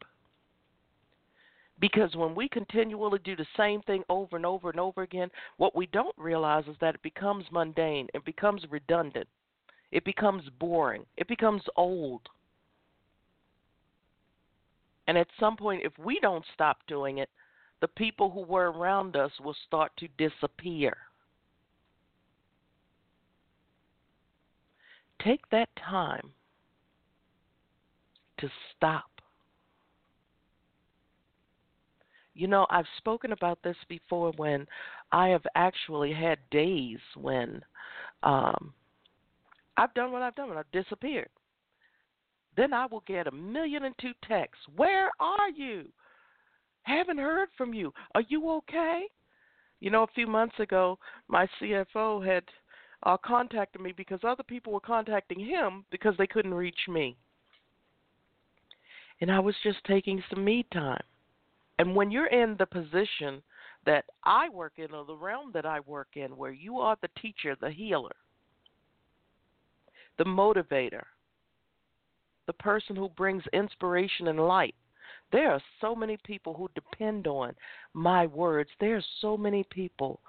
[1.79, 5.75] Because when we continually do the same thing over and over and over again, what
[5.75, 9.27] we don't realize is that it becomes mundane, it becomes redundant,
[9.91, 12.21] it becomes boring, it becomes old.
[15.07, 17.29] And at some point, if we don't stop doing it,
[17.81, 20.95] the people who were around us will start to disappear.
[25.23, 26.31] Take that time
[28.39, 29.05] to stop.
[32.33, 34.65] You know, I've spoken about this before when
[35.11, 37.61] I have actually had days when
[38.23, 38.73] um,
[39.75, 41.29] I've done what I've done, and I've disappeared.
[42.55, 44.63] Then I will get a million and two texts.
[44.75, 45.85] Where are you?
[46.83, 47.93] Haven't heard from you.
[48.15, 49.03] Are you okay?
[49.79, 50.97] You know, a few months ago,
[51.27, 52.43] my CFO had
[53.03, 57.15] uh, contacted me because other people were contacting him because they couldn't reach me.
[59.21, 61.03] And I was just taking some me time.
[61.77, 63.41] And when you're in the position
[63.85, 67.09] that I work in, or the realm that I work in, where you are the
[67.21, 68.15] teacher, the healer,
[70.17, 71.03] the motivator,
[72.47, 74.75] the person who brings inspiration and light.
[75.31, 77.53] There are so many people who depend on
[77.93, 78.69] my words.
[78.79, 80.19] There are so many people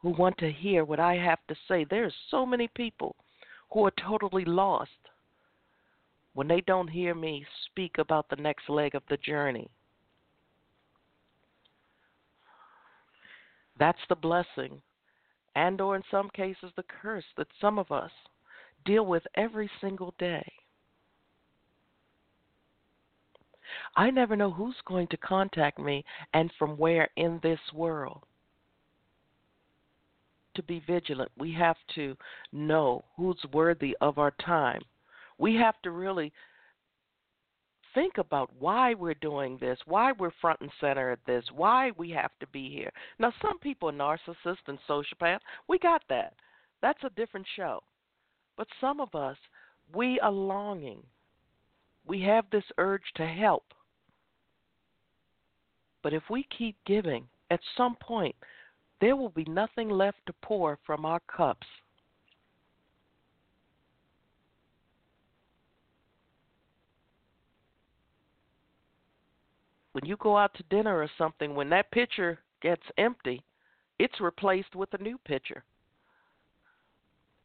[0.00, 1.84] who want to hear what I have to say.
[1.84, 3.16] There are so many people
[3.70, 4.90] who are totally lost
[6.34, 9.68] when they don't hear me speak about the next leg of the journey.
[13.78, 14.80] That's the blessing
[15.58, 18.12] and or in some cases the curse that some of us
[18.84, 20.46] deal with every single day.
[23.96, 28.22] I never know who's going to contact me and from where in this world.
[30.58, 32.16] To be vigilant, we have to
[32.50, 34.82] know who's worthy of our time.
[35.38, 36.32] We have to really
[37.94, 42.10] think about why we're doing this, why we're front and center at this, why we
[42.10, 42.90] have to be here.
[43.20, 45.38] Now, some people are narcissists and sociopaths.
[45.68, 46.34] We got that.
[46.82, 47.80] That's a different show.
[48.56, 49.36] But some of us,
[49.94, 51.04] we are longing.
[52.04, 53.62] We have this urge to help.
[56.02, 58.34] But if we keep giving, at some point,
[59.00, 61.66] there will be nothing left to pour from our cups.
[69.98, 73.42] when you go out to dinner or something, when that pitcher gets empty,
[73.98, 75.64] it's replaced with a new pitcher.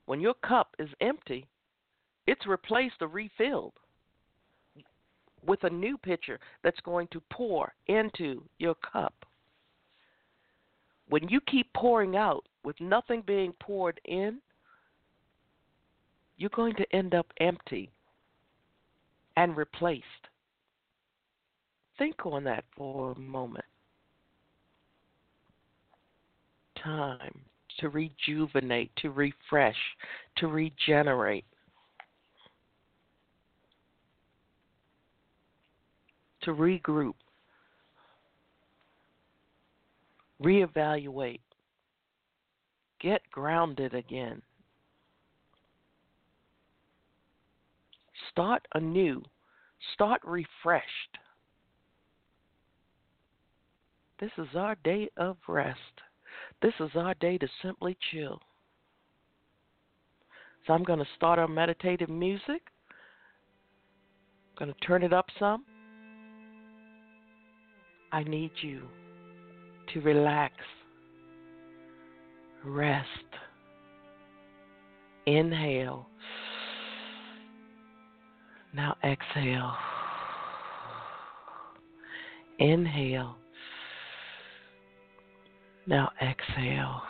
[0.05, 1.47] When your cup is empty,
[2.27, 3.73] it's replaced or refilled
[5.43, 9.15] with a new pitcher that's going to pour into your cup.
[11.09, 14.39] When you keep pouring out with nothing being poured in,
[16.37, 17.91] you're going to end up empty
[19.37, 20.03] and replaced.
[21.97, 23.65] Think on that for a moment.
[26.83, 27.39] Time
[27.79, 29.77] to rejuvenate, to refresh,
[30.37, 31.45] to regenerate,
[36.41, 37.13] to regroup,
[40.43, 41.41] reevaluate,
[42.99, 44.41] get grounded again.
[48.31, 49.23] Start anew,
[49.93, 51.17] start refreshed.
[54.19, 55.79] This is our day of rest.
[56.61, 58.39] This is our day to simply chill.
[60.65, 62.61] So I'm going to start our meditative music.
[64.49, 65.65] I'm going to turn it up some.
[68.11, 68.83] I need you
[69.93, 70.53] to relax,
[72.65, 73.07] rest,
[75.27, 76.07] inhale.
[78.73, 79.75] Now exhale.
[82.57, 83.35] Inhale.
[85.85, 87.01] Now exhale.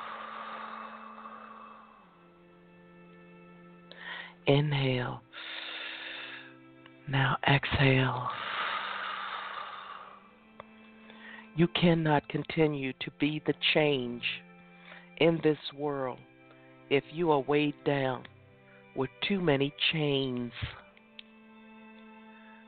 [4.46, 5.22] Inhale.
[7.08, 8.28] Now exhale.
[11.56, 14.24] You cannot continue to be the change
[15.18, 16.18] in this world
[16.90, 18.24] if you are weighed down
[18.96, 20.52] with too many chains.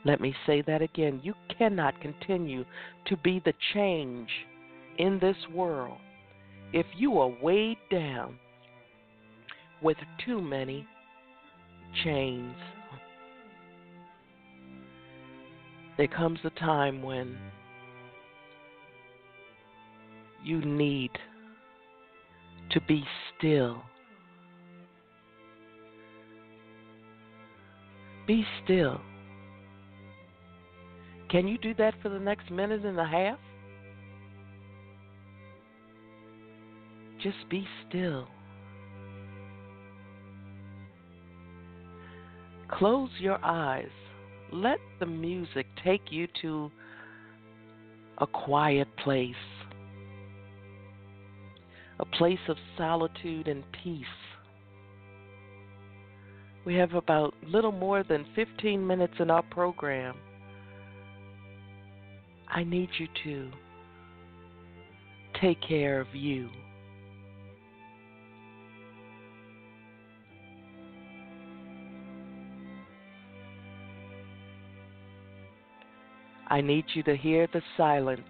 [0.06, 1.20] Let me say that again.
[1.24, 2.64] You cannot continue
[3.08, 4.30] to be the change
[5.00, 5.98] in this world
[6.72, 8.38] if you are weighed down
[9.82, 10.86] with too many
[12.04, 12.56] chains.
[15.98, 17.36] There comes a time when
[20.46, 21.12] you need
[22.72, 23.04] to be
[23.38, 23.82] still.
[28.28, 29.02] Be still.
[31.30, 33.40] Can you do that for the next minute and a half?
[37.22, 38.28] Just be still.
[42.70, 43.90] Close your eyes.
[44.52, 46.70] Let the music take you to
[48.20, 49.34] a quiet place,
[52.00, 54.06] a place of solitude and peace.
[56.66, 60.16] We have about little more than 15 minutes in our program.
[62.48, 63.52] I need you to
[65.40, 66.50] take care of you.
[76.48, 78.22] I need you to hear the silence.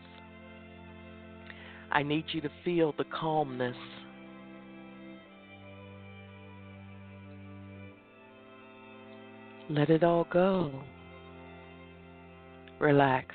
[1.95, 3.77] I need you to feel the calmness.
[9.69, 10.73] Let it all go.
[12.81, 13.33] Relax.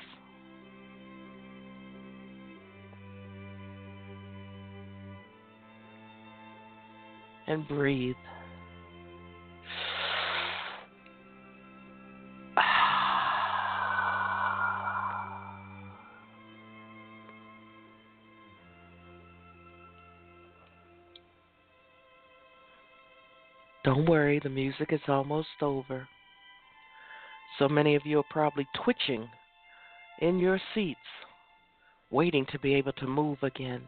[7.47, 8.13] And breathe.
[23.83, 26.07] Don't worry, the music is almost over.
[27.57, 29.27] So many of you are probably twitching
[30.19, 30.99] in your seats,
[32.11, 33.81] waiting to be able to move again.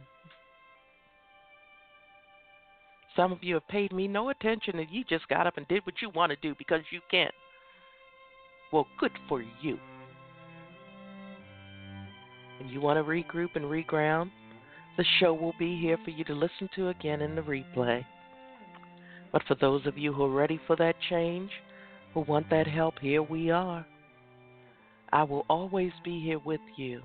[3.15, 5.85] Some of you have paid me no attention and you just got up and did
[5.85, 7.29] what you want to do because you can.
[8.71, 9.77] Well, good for you.
[12.59, 14.31] And you want to regroup and reground?
[14.97, 18.03] The show will be here for you to listen to again in the replay.
[19.33, 21.49] But for those of you who are ready for that change,
[22.13, 23.85] who want that help, here we are.
[25.11, 27.01] I will always be here with you.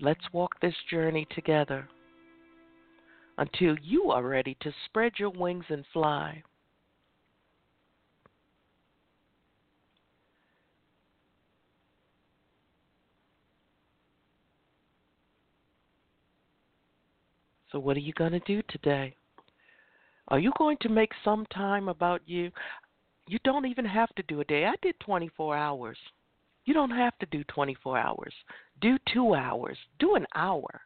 [0.00, 1.88] Let's walk this journey together
[3.38, 6.42] until you are ready to spread your wings and fly.
[17.72, 19.14] So, what are you going to do today?
[20.30, 22.50] Are you going to make some time about you?
[23.26, 24.64] You don't even have to do a day.
[24.66, 25.98] I did 24 hours.
[26.64, 28.32] You don't have to do 24 hours.
[28.80, 29.76] Do two hours.
[29.98, 30.82] Do an hour.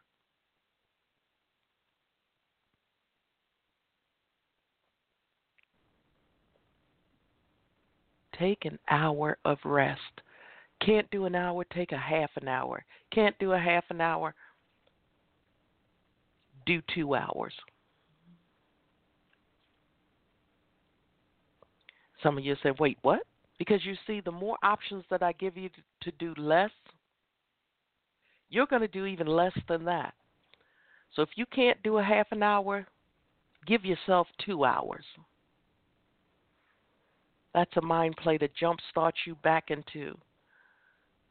[8.39, 10.01] Take an hour of rest.
[10.85, 12.83] Can't do an hour, take a half an hour.
[13.13, 14.35] Can't do a half an hour,
[16.65, 17.53] do two hours.
[22.25, 23.19] Some of you say, wait, what?
[23.59, 26.71] Because you see, the more options that I give you to, to do less,
[28.49, 30.15] you're going to do even less than that.
[31.15, 32.87] So if you can't do a half an hour,
[33.67, 35.05] give yourself two hours.
[37.53, 40.17] That's a mind play that jump starts you back into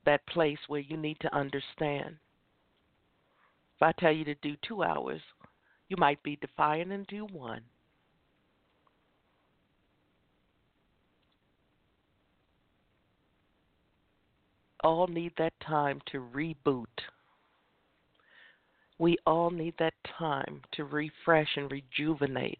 [0.07, 2.14] that place where you need to understand.
[3.76, 5.20] If I tell you to do two hours,
[5.88, 7.62] you might be defiant and do one.
[14.85, 16.87] All need that time to reboot.
[18.99, 22.59] We all need that time to refresh and rejuvenate.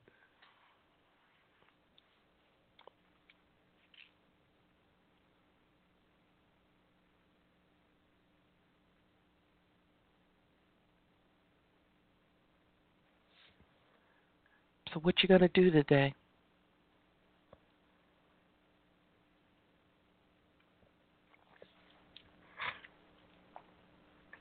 [14.93, 16.15] So what you gonna do today?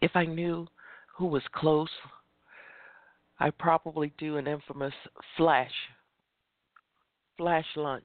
[0.04, 0.68] If I knew
[1.16, 1.90] who was close,
[3.40, 4.94] I'd probably do an infamous
[5.38, 5.72] flash
[7.38, 8.04] flash lunch.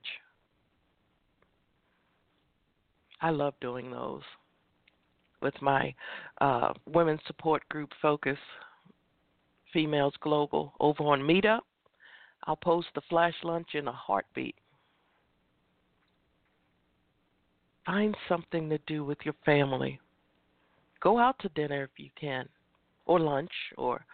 [3.20, 4.22] I love doing those
[5.42, 5.92] with my
[6.40, 8.38] uh, women's support group Focus
[9.72, 11.62] Females Global over on Meetup.
[12.44, 14.55] I'll post the flash lunch in a heartbeat.
[17.84, 19.99] Find something to do with your family.
[21.01, 22.49] Go out to dinner if you can,
[23.07, 24.05] or lunch, or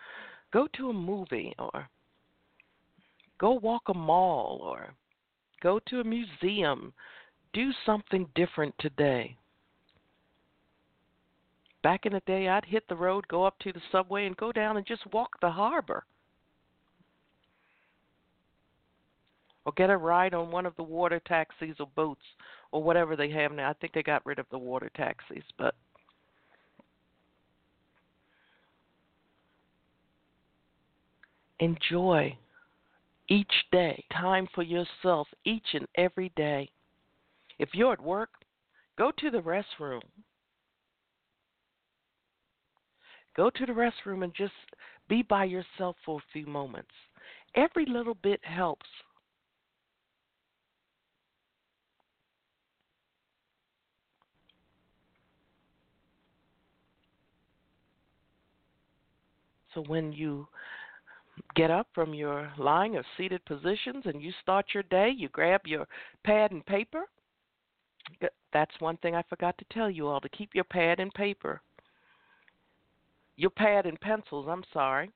[0.53, 1.89] go to a movie, or
[3.39, 4.95] go walk a mall, or
[5.63, 6.93] go to a museum.
[7.53, 9.37] Do something different today.
[11.83, 14.53] Back in the day, I'd hit the road, go up to the subway, and go
[14.53, 16.05] down and just walk the harbor.
[19.65, 22.25] or get a ride on one of the water taxis or boats
[22.73, 23.71] or whatever they have now.
[23.71, 25.75] I think they got rid of the water taxis, but
[31.61, 32.37] enjoy
[33.29, 36.71] each day, time for yourself each and every day.
[37.59, 38.31] If you're at work,
[38.99, 40.03] go to the restroom.
[43.37, 44.53] Go to the restroom and just
[45.09, 46.91] be by yourself for a few moments.
[47.57, 48.87] Every little bit helps.
[59.75, 60.47] So when you
[61.55, 65.63] get up from your lying or seated positions and you start your day, you grab
[65.65, 65.87] your
[66.25, 67.05] pad and paper.
[68.53, 71.61] That's one thing I forgot to tell you all to keep your pad and paper.
[73.37, 75.11] Your pad and pencils, I'm sorry,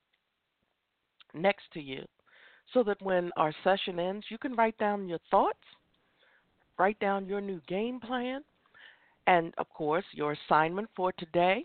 [1.35, 2.05] next to you.
[2.75, 5.59] So that when our session ends, you can write down your thoughts,
[6.79, 8.43] write down your new game plan,
[9.27, 11.65] and of course, your assignment for today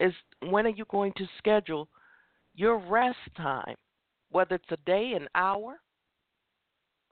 [0.00, 0.12] is
[0.48, 1.88] when are you going to schedule
[2.58, 3.76] your rest time,
[4.30, 5.76] whether it's a day, an hour,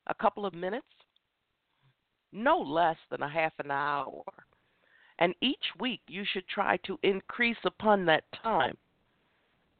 [0.08, 0.86] a couple of minutes,
[2.32, 4.24] no less than a half an hour.
[5.20, 8.76] And each week you should try to increase upon that time,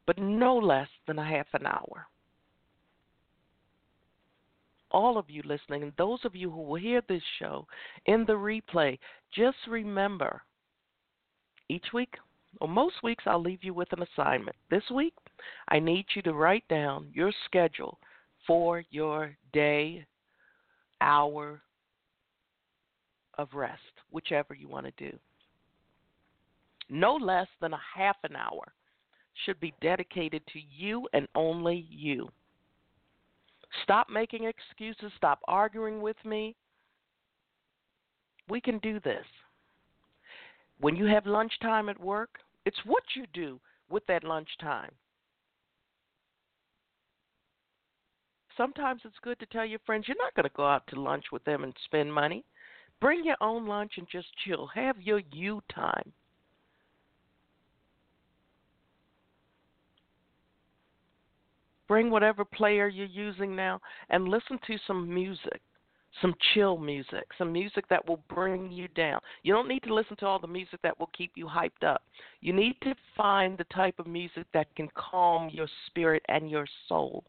[0.05, 2.07] but no less than a half an hour.
[4.89, 7.67] All of you listening, and those of you who will hear this show
[8.05, 8.97] in the replay,
[9.35, 10.41] just remember
[11.67, 12.13] each week
[12.61, 14.55] well, most weeks I'll leave you with an assignment.
[14.71, 15.13] This week,
[15.67, 17.99] I need you to write down your schedule
[18.45, 20.05] for your day,
[21.01, 21.61] hour
[23.37, 23.81] of rest,
[24.11, 25.17] whichever you want to do.
[26.89, 28.73] No less than a half an hour
[29.45, 32.29] should be dedicated to you and only you.
[33.83, 35.11] Stop making excuses.
[35.17, 36.55] Stop arguing with me.
[38.49, 39.25] we can do this.
[40.79, 43.59] When you have lunchtime at work, it's what you do
[43.89, 44.91] with that lunchtime.
[48.57, 51.25] Sometimes it's good to tell your friends you're not going to go out to lunch
[51.31, 52.43] with them and spend money.
[52.99, 54.67] Bring your own lunch and just chill.
[54.73, 56.11] Have your you time.
[61.87, 63.79] Bring whatever player you're using now
[64.09, 65.61] and listen to some music
[66.21, 69.19] some chill music, some music that will bring you down.
[69.43, 72.01] You don't need to listen to all the music that will keep you hyped up.
[72.41, 76.65] You need to find the type of music that can calm your spirit and your
[76.87, 77.23] soul.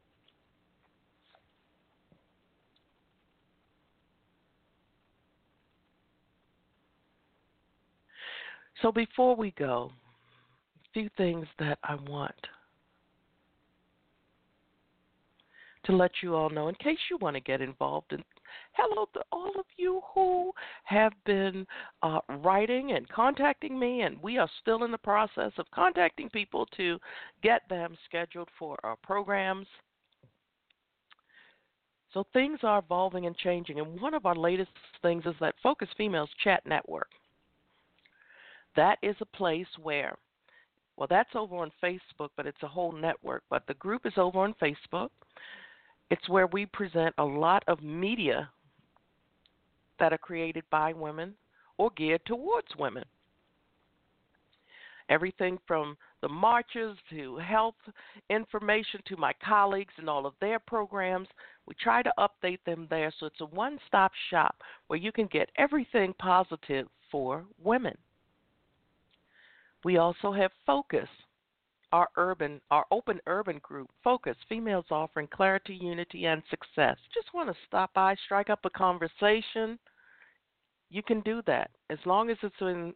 [8.83, 9.91] So before we go,
[10.85, 12.35] a few things that I want
[15.85, 18.23] to let you all know in case you want to get involved in
[18.73, 20.53] hello to all of you who
[20.85, 21.67] have been
[22.03, 26.67] uh, writing and contacting me, and we are still in the process of contacting people
[26.77, 26.99] to
[27.43, 29.67] get them scheduled for our programs.
[32.15, 34.71] So things are evolving and changing, and one of our latest
[35.03, 37.09] things is that Focus Females Chat Network.
[38.77, 40.17] That is a place where,
[40.97, 43.43] well, that's over on Facebook, but it's a whole network.
[43.51, 45.11] But the group is over on Facebook.
[46.11, 48.49] It's where we present a lot of media
[49.99, 51.35] that are created by women
[51.77, 53.05] or geared towards women.
[55.11, 57.77] Everything from the marches to health
[58.29, 61.29] information to my colleagues and all of their programs.
[61.67, 64.57] We try to update them there so it's a one stop shop
[64.89, 67.97] where you can get everything positive for women.
[69.89, 71.09] We also have Focus,
[71.93, 76.99] our urban our open urban group focus females offering clarity unity and success.
[77.15, 79.79] Just want to stop by strike up a conversation.
[80.91, 81.71] You can do that.
[81.89, 82.93] As long as it's in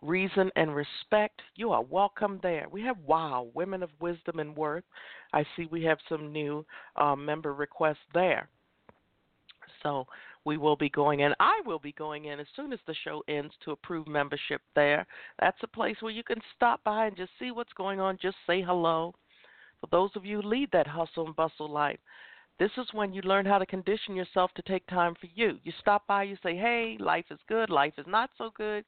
[0.00, 2.68] reason and respect you are welcome there.
[2.70, 4.84] We have wow women of wisdom and worth.
[5.34, 6.64] I see we have some new
[6.96, 8.48] uh, member requests there.
[9.82, 10.06] So
[10.48, 11.34] we will be going in.
[11.40, 15.06] I will be going in as soon as the show ends to approve membership there.
[15.38, 18.38] That's a place where you can stop by and just see what's going on, just
[18.46, 19.14] say hello.
[19.82, 21.98] For those of you who lead that hustle and bustle life,
[22.58, 25.58] this is when you learn how to condition yourself to take time for you.
[25.64, 28.86] You stop by, you say, hey, life is good, life is not so good,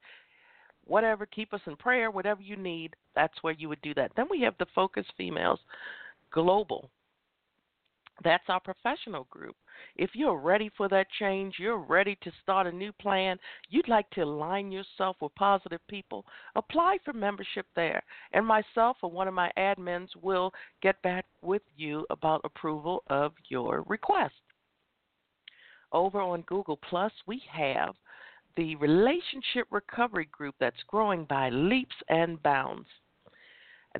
[0.85, 4.11] whatever, keep us in prayer, whatever you need, that's where you would do that.
[4.17, 5.59] Then we have the Focus Females
[6.33, 6.89] Global
[8.23, 9.55] that's our professional group.
[9.95, 13.37] If you're ready for that change, you're ready to start a new plan,
[13.69, 18.03] you'd like to align yourself with positive people, apply for membership there.
[18.33, 20.51] And myself or one of my admins will
[20.81, 24.35] get back with you about approval of your request.
[25.91, 27.95] Over on Google Plus, we have
[28.55, 32.87] the Relationship Recovery Group that's growing by leaps and bounds.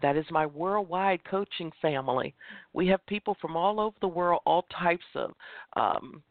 [0.01, 2.33] That is my worldwide coaching family.
[2.73, 5.31] We have people from all over the world, all types of
[5.75, 6.23] um,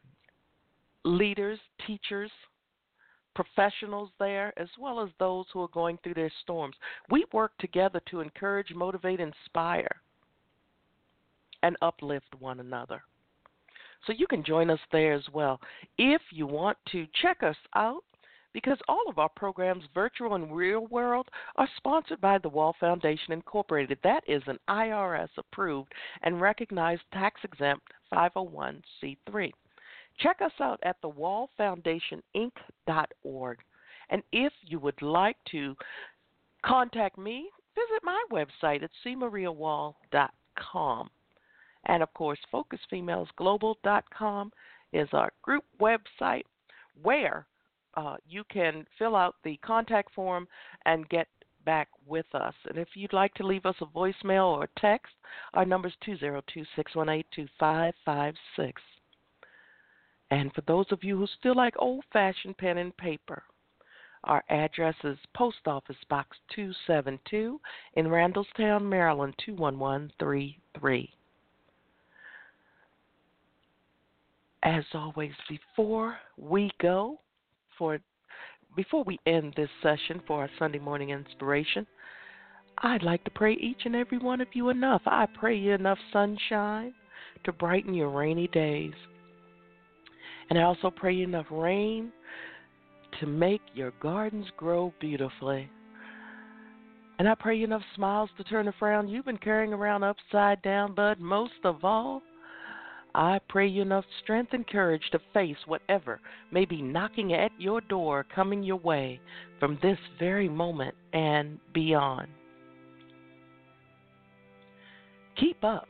[1.04, 2.30] leaders, teachers,
[3.34, 6.76] professionals there, as well as those who are going through their storms.
[7.10, 10.00] We work together to encourage, motivate, inspire,
[11.62, 13.02] and uplift one another.
[14.06, 15.60] So you can join us there as well.
[15.98, 18.04] If you want to check us out,
[18.52, 23.32] because all of our programs, virtual and real world, are sponsored by the Wall Foundation
[23.32, 23.98] Incorporated.
[24.02, 25.92] That is an IRS approved
[26.22, 29.52] and recognized tax exempt 501c3.
[30.18, 33.58] Check us out at thewallfoundationinc.org.
[34.10, 35.76] And if you would like to
[36.64, 41.10] contact me, visit my website at cmariawall.com.
[41.86, 44.52] And of course, focusfemalesglobal.com
[44.92, 46.42] is our group website
[47.02, 47.46] where
[47.94, 50.46] uh, you can fill out the contact form
[50.86, 51.28] and get
[51.64, 52.54] back with us.
[52.68, 55.12] And if you'd like to leave us a voicemail or text,
[55.54, 58.82] our number is 202 618 2556.
[60.30, 63.42] And for those of you who still like old fashioned pen and paper,
[64.24, 67.60] our address is Post Office Box 272
[67.94, 71.10] in Randallstown, Maryland 21133.
[74.62, 77.18] As always, before we go,
[77.80, 77.98] for
[78.76, 81.84] before we end this session for our Sunday morning inspiration,
[82.78, 85.02] I'd like to pray each and every one of you enough.
[85.06, 86.94] I pray you enough sunshine
[87.44, 88.92] to brighten your rainy days.
[90.50, 92.12] And I also pray you enough rain
[93.18, 95.68] to make your gardens grow beautifully.
[97.18, 100.62] And I pray you enough smiles to turn a frown you've been carrying around upside
[100.62, 101.18] down, bud.
[101.18, 102.22] Most of all,
[103.14, 106.20] I pray you enough strength and courage to face whatever
[106.52, 109.20] may be knocking at your door, coming your way
[109.58, 112.28] from this very moment and beyond.
[115.38, 115.88] Keep up.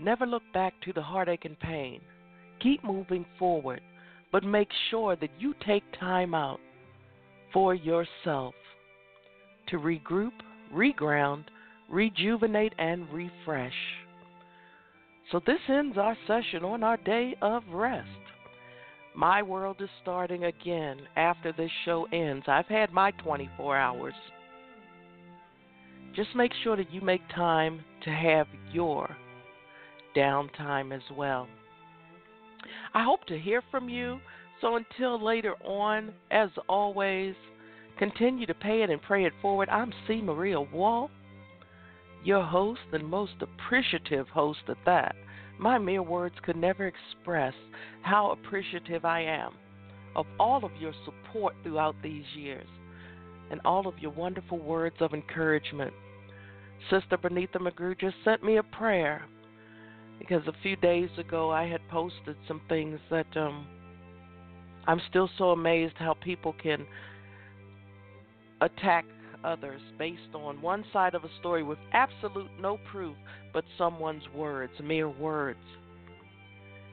[0.00, 2.00] Never look back to the heartache and pain.
[2.60, 3.80] Keep moving forward,
[4.32, 6.60] but make sure that you take time out
[7.52, 8.54] for yourself
[9.68, 10.32] to regroup,
[10.72, 11.44] reground,
[11.88, 13.72] rejuvenate, and refresh.
[15.30, 18.08] So, this ends our session on our day of rest.
[19.14, 22.46] My world is starting again after this show ends.
[22.48, 24.14] I've had my 24 hours.
[26.16, 29.14] Just make sure that you make time to have your
[30.16, 31.46] downtime as well.
[32.94, 34.20] I hope to hear from you.
[34.60, 37.34] So until later on, as always,
[37.98, 39.68] continue to pay it and pray it forward.
[39.68, 40.22] I'm C.
[40.22, 41.10] Maria Wall
[42.24, 45.14] your host and most appreciative host at that.
[45.58, 47.54] My mere words could never express
[48.02, 49.52] how appreciative I am
[50.14, 52.66] of all of your support throughout these years
[53.50, 55.92] and all of your wonderful words of encouragement.
[56.90, 59.24] Sister Benita McGrew just sent me a prayer
[60.18, 63.66] because a few days ago I had posted some things that um,
[64.86, 66.86] I'm still so amazed how people can
[68.60, 69.04] attack
[69.44, 73.16] others based on one side of a story with absolute no proof
[73.52, 75.58] but someone's words, mere words.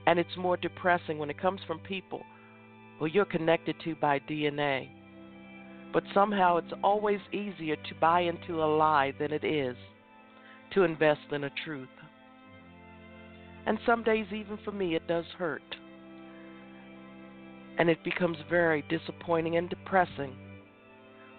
[0.07, 2.21] And it's more depressing when it comes from people
[2.99, 4.89] who you're connected to by DNA.
[5.91, 9.75] But somehow it's always easier to buy into a lie than it is
[10.73, 11.87] to invest in a truth.
[13.65, 15.63] And some days, even for me, it does hurt.
[17.77, 20.35] And it becomes very disappointing and depressing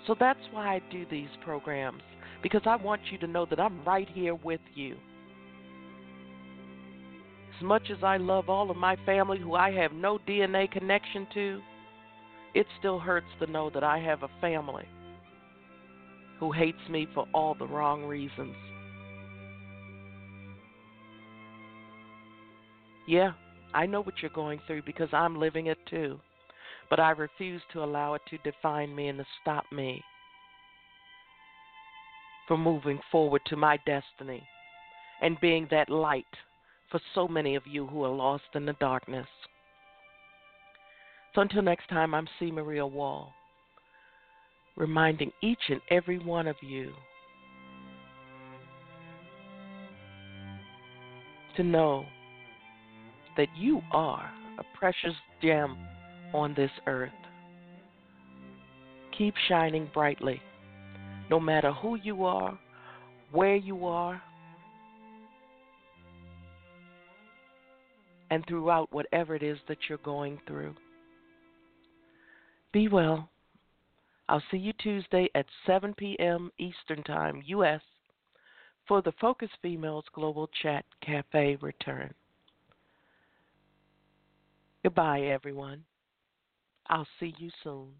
[0.06, 2.02] so that's why I do these programs,
[2.42, 4.96] because I want you to know that I'm right here with you.
[7.56, 11.26] As much as I love all of my family who I have no DNA connection
[11.34, 11.60] to,
[12.54, 14.86] it still hurts to know that I have a family
[16.38, 18.54] who hates me for all the wrong reasons.
[23.08, 23.32] Yeah,
[23.72, 26.20] I know what you're going through because I'm living it too
[26.88, 30.02] but I refuse to allow it to define me and to stop me
[32.46, 34.42] from moving forward to my destiny
[35.20, 36.24] and being that light
[36.90, 39.26] for so many of you who are lost in the darkness.
[41.34, 42.50] So until next time, I'm C.
[42.50, 43.32] Maria Wall,
[44.76, 46.92] reminding each and every one of you
[51.56, 52.06] to know
[53.36, 55.76] that you are a precious gem
[56.34, 57.10] on this earth.
[59.16, 60.40] Keep shining brightly,
[61.30, 62.58] no matter who you are,
[63.32, 64.20] where you are,
[68.30, 70.74] and throughout whatever it is that you're going through.
[72.72, 73.30] Be well.
[74.28, 76.50] I'll see you Tuesday at 7 p.m.
[76.58, 77.80] Eastern Time, U.S.,
[78.88, 82.12] for the Focus Females Global Chat Cafe return.
[84.82, 85.82] Goodbye, everyone.
[86.88, 87.94] I'll see you soon.